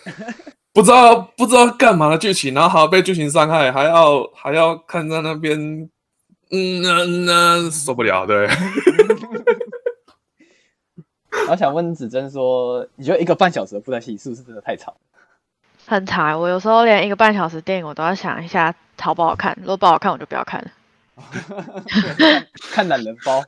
[0.73, 5.59] 不知道不知道干嘛的剧情，然后还要被剧情伤害，还要还要看在那边，
[6.51, 8.47] 嗯那那受不了，对。
[11.49, 14.93] 我想问子珍说，你觉得一个半小时的布袋戏是不是真的太长？
[15.85, 20.71] 很长，我有时候连一个半小时电影我都要想一下好不好看，如果不好看我就不要看了。
[22.71, 23.43] 看懒人包。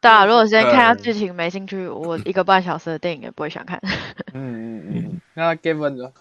[0.00, 3.80] 对啊，如果先看下剧情没兴趣，我一个半小时的电影也不会想看。
[4.32, 6.12] 嗯嗯 嗯，那 Gavin 呢？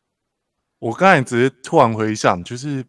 [0.78, 2.84] 我刚才只是突然回想，就是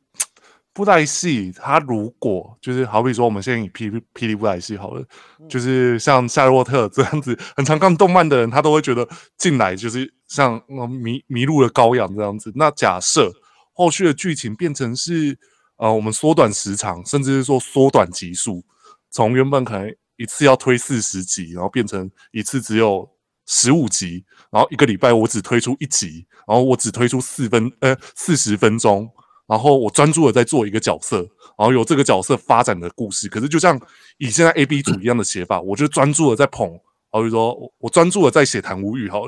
[0.74, 5.06] 布袋戏，它如果就是好比说，我们现在以霹霹雳布袋戏好了，
[5.48, 12.52] 就是像夏洛特这样子，很常看动漫的人，他都会觉得进来就是像迷迷路的羔羊这样子。
[12.56, 13.32] 那假设
[13.72, 15.38] 后续的剧情变成是
[15.78, 18.66] 呃，我们缩短时长，甚至是说缩短集数，
[19.10, 19.96] 从原本可能。
[20.24, 23.06] 一次要推四十集，然后变成一次只有
[23.46, 29.12] 十五集，然后一个礼拜我只推出一集，然后我只推出四分呃四十分钟，
[29.48, 31.18] 然后我专注的在做一个角色，
[31.58, 33.28] 然后有这个角色发展的故事。
[33.28, 33.78] 可是就像
[34.18, 36.80] 以现在 A B 组一样的写法，我就专注的在捧，
[37.12, 39.24] 好比说我专注的在写谭无欲，好，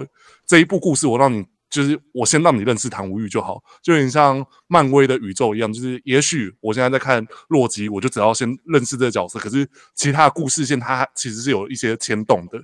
[0.47, 1.45] 这一部故事我让你。
[1.75, 5.73] 就是我先让你认识唐无欲就好，就有点像漫威的宇宙一样。
[5.73, 9.37] 就是也许我现在在看洛基，我就只要先认识这个角色。
[9.37, 12.57] 可是其他的故事线它其实是有一些牵动的，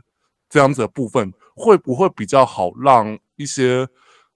[0.50, 3.86] 这样子的部分会不会比较好让一些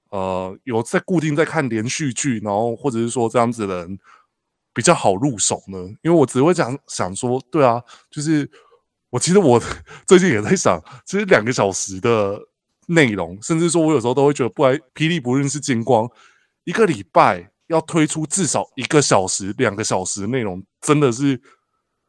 [0.09, 3.97] 呃有在固定在看连续剧，然后或者是说这样子的人
[4.73, 5.77] 比较好入手呢？
[6.01, 8.51] 因为我只会讲想说，对啊，就是
[9.09, 9.57] 我其实我
[10.05, 12.41] 最近也在想，其实两个小时的。
[12.87, 16.09] 内容，甚至说，我有时候都会觉得，不然霹雳不论是金光，
[16.63, 21.41] 一个礼拜要推出至少一个小时、两个小时内容，真的是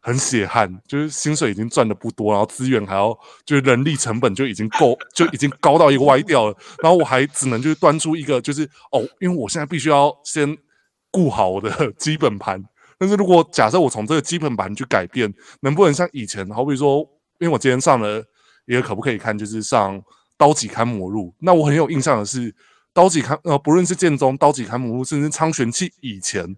[0.00, 0.80] 很血汗。
[0.86, 6.56] 就是薪水已经赚的不多，然后资源还要，就是人力成本就已经够， 就已经高到一个歪掉了。
[6.82, 10.56] 然后我还只能就是端出一个，就是哦，因为我现在必须要先
[11.10, 12.62] 顾好我的基本盘。
[12.98, 16.98] 但是如果假设我从这个基本盘去改变，能不能像以前，好比说，
[17.38, 18.22] 因为我今天上了
[18.66, 20.02] 一个可不可以看，就是上。
[20.38, 22.54] 刀戟勘魔录，那我很有印象的是，
[22.92, 26.56] 刀戟勘呃，不论是剑宗、刀戟勘魔录，甚至苍玄气以前，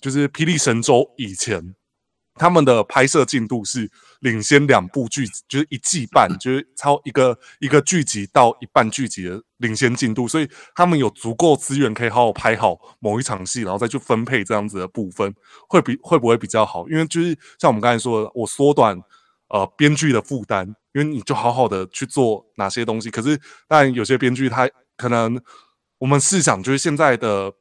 [0.00, 1.74] 就是霹雳神州以前，
[2.34, 3.90] 他们的拍摄进度是
[4.20, 15.32] 领先两部剧，就是一季半，就是超一个一个剧集到一半剧集的领先进度，所以他们有足够资源可以好好拍好某一场戏，然后再去分配这样子的部分，
[15.68, 16.88] 会比会不会比较好？
[16.88, 19.00] 因为就是像我们刚才说的，我缩短
[19.50, 20.74] 呃编剧的负担。
[20.94, 25.40] 因为你就好好的去做哪些东西，可是但有些编剧他可能
[25.98, 27.52] 我们试想，就是现在的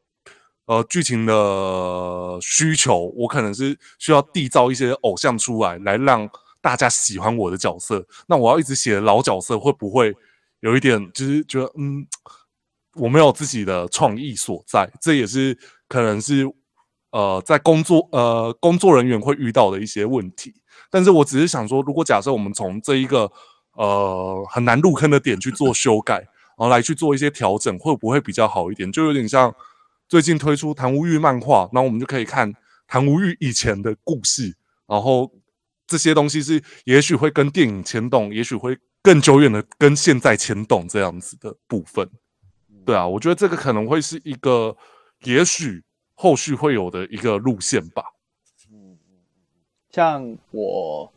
[0.65, 6.29] 呃剧情的需求，我可能是需要缔造一些偶像出来，来让
[6.61, 8.05] 大家喜欢我的角色。
[8.27, 10.15] 那我要一直写老角色，会不会
[10.61, 12.07] 有一点就是觉得嗯，
[12.95, 14.89] 我没有自己的创意所在？
[15.01, 15.57] 这也是
[15.87, 16.51] 可能是
[17.11, 20.53] 呃在工作呃工作人员会遇到的一些问题。
[20.89, 23.31] 但是我只是想说，如果假设我们从这一个
[23.73, 28.91] 呃很难入坑的点去做修改，然后来去做一些调整，会不会比较好一点？
[28.91, 29.53] 就有点像
[30.07, 32.53] 最近推出谭无欲漫画，然后我们就可以看
[32.87, 34.55] 谭无欲以前的故事，
[34.87, 35.31] 然后
[35.85, 42.09] 这些东西是也许会跟电影牵动，也许会更久远的跟现在牵动这样子的部分。
[42.85, 44.75] 对啊，我觉得这个可能会是一个
[45.23, 45.83] 也许
[46.15, 48.03] 后续会有的一个路线吧。
[49.97, 51.11] 像我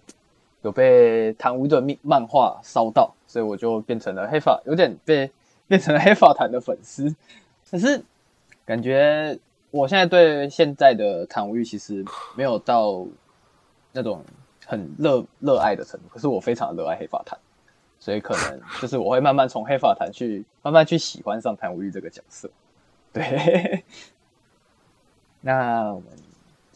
[0.62, 5.30] 有被唐无的漫漫画烧到，所以我就变成了黑发，有点被
[5.68, 7.14] 变成了黑发坛的粉丝。
[7.70, 8.02] 可是
[8.64, 9.38] 感觉
[9.70, 12.02] 我现在对现在的唐无玉其实
[12.34, 13.06] 没有到
[13.92, 14.24] 那种
[14.64, 17.38] 很热热爱的程度，可是我非常热爱黑发坛，
[17.98, 22.50] 所以可能就是我会慢慢从黑发坛去慢慢去喜欢上谭无玉这个角色。
[23.12, 23.84] 对，
[25.42, 26.06] 那我们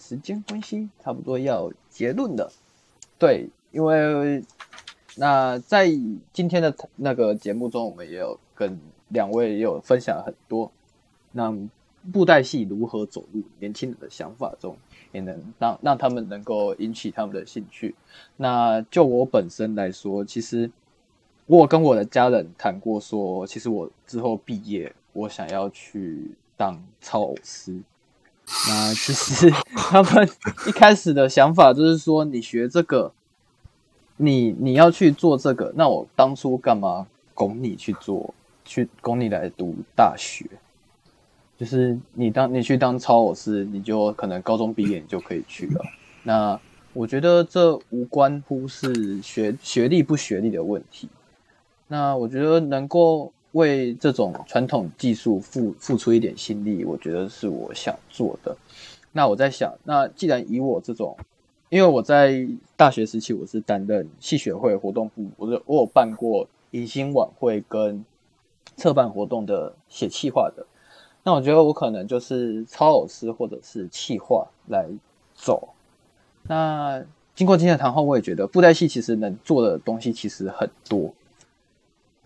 [0.06, 1.72] 时间关系，差不多要。
[1.88, 2.50] 结论的，
[3.18, 4.44] 对，因为
[5.16, 5.88] 那在
[6.32, 8.78] 今天的那个节目中，我们也有跟
[9.08, 10.70] 两位也有分享很多，
[11.32, 11.56] 那
[12.12, 14.76] 布袋戏如何走入年轻人的想法中，
[15.12, 17.94] 也能让让他们能够引起他们的兴趣。
[18.36, 20.70] 那就我本身来说，其实
[21.46, 27.80] 我跟我的家人谈过，说其实我之后毕业，我想要去当操偶师。
[28.68, 30.28] 那其实 他们
[30.66, 33.12] 一开始的想法就是说，你学这个，
[34.16, 38.34] 你你要去做这个，那我当初干嘛拱你去做，
[38.64, 40.46] 去拱你来读大学？
[41.56, 45.84] 就是你当你去当超老师，你就可能高中毕业你就可以去了。
[46.22, 46.60] 那
[46.92, 51.08] 我觉得这无关乎是学学历不学历的问题。
[51.88, 53.32] 那我觉得能够。
[53.54, 58.56] 为这种传统技术付付出一点心力，我觉得是我想做的。
[59.12, 61.16] 那我在想，那既然以我这种，
[61.68, 62.46] 因为我在
[62.76, 68.04] 大学时期我是担任戏学会活动部，我我有办过迎新晚会跟
[68.76, 70.66] 策办活动的写企划的。
[71.22, 74.88] 那我觉得我可能就是超老师或者是企划来
[75.32, 75.68] 走。
[76.42, 77.04] 那
[77.36, 81.14] 经过今天的谈话，我也觉得布袋戏其实能做的东西其实很多。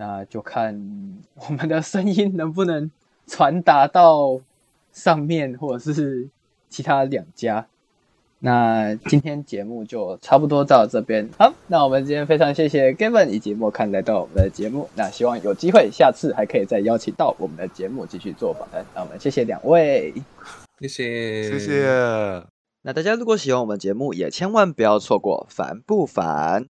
[0.01, 2.89] 那就看我们的声音能不能
[3.27, 4.41] 传达到
[4.93, 6.29] 上面，或者是
[6.71, 7.67] 其他两家。
[8.39, 11.29] 那今天节目就差不多到这边。
[11.37, 14.89] 好，那我们今天非常谢谢 Gavin 以及莫看来到我们的节目。
[14.95, 18.87] 那希望有机会下次还可以再邀请到我们的节目继续做访谈。
[18.95, 20.15] 那我们谢谢两位，
[20.81, 22.47] 谢谢谢谢。
[22.83, 26.67] 那大家如果喜欢我们节目，也千万不要错过烦不烦。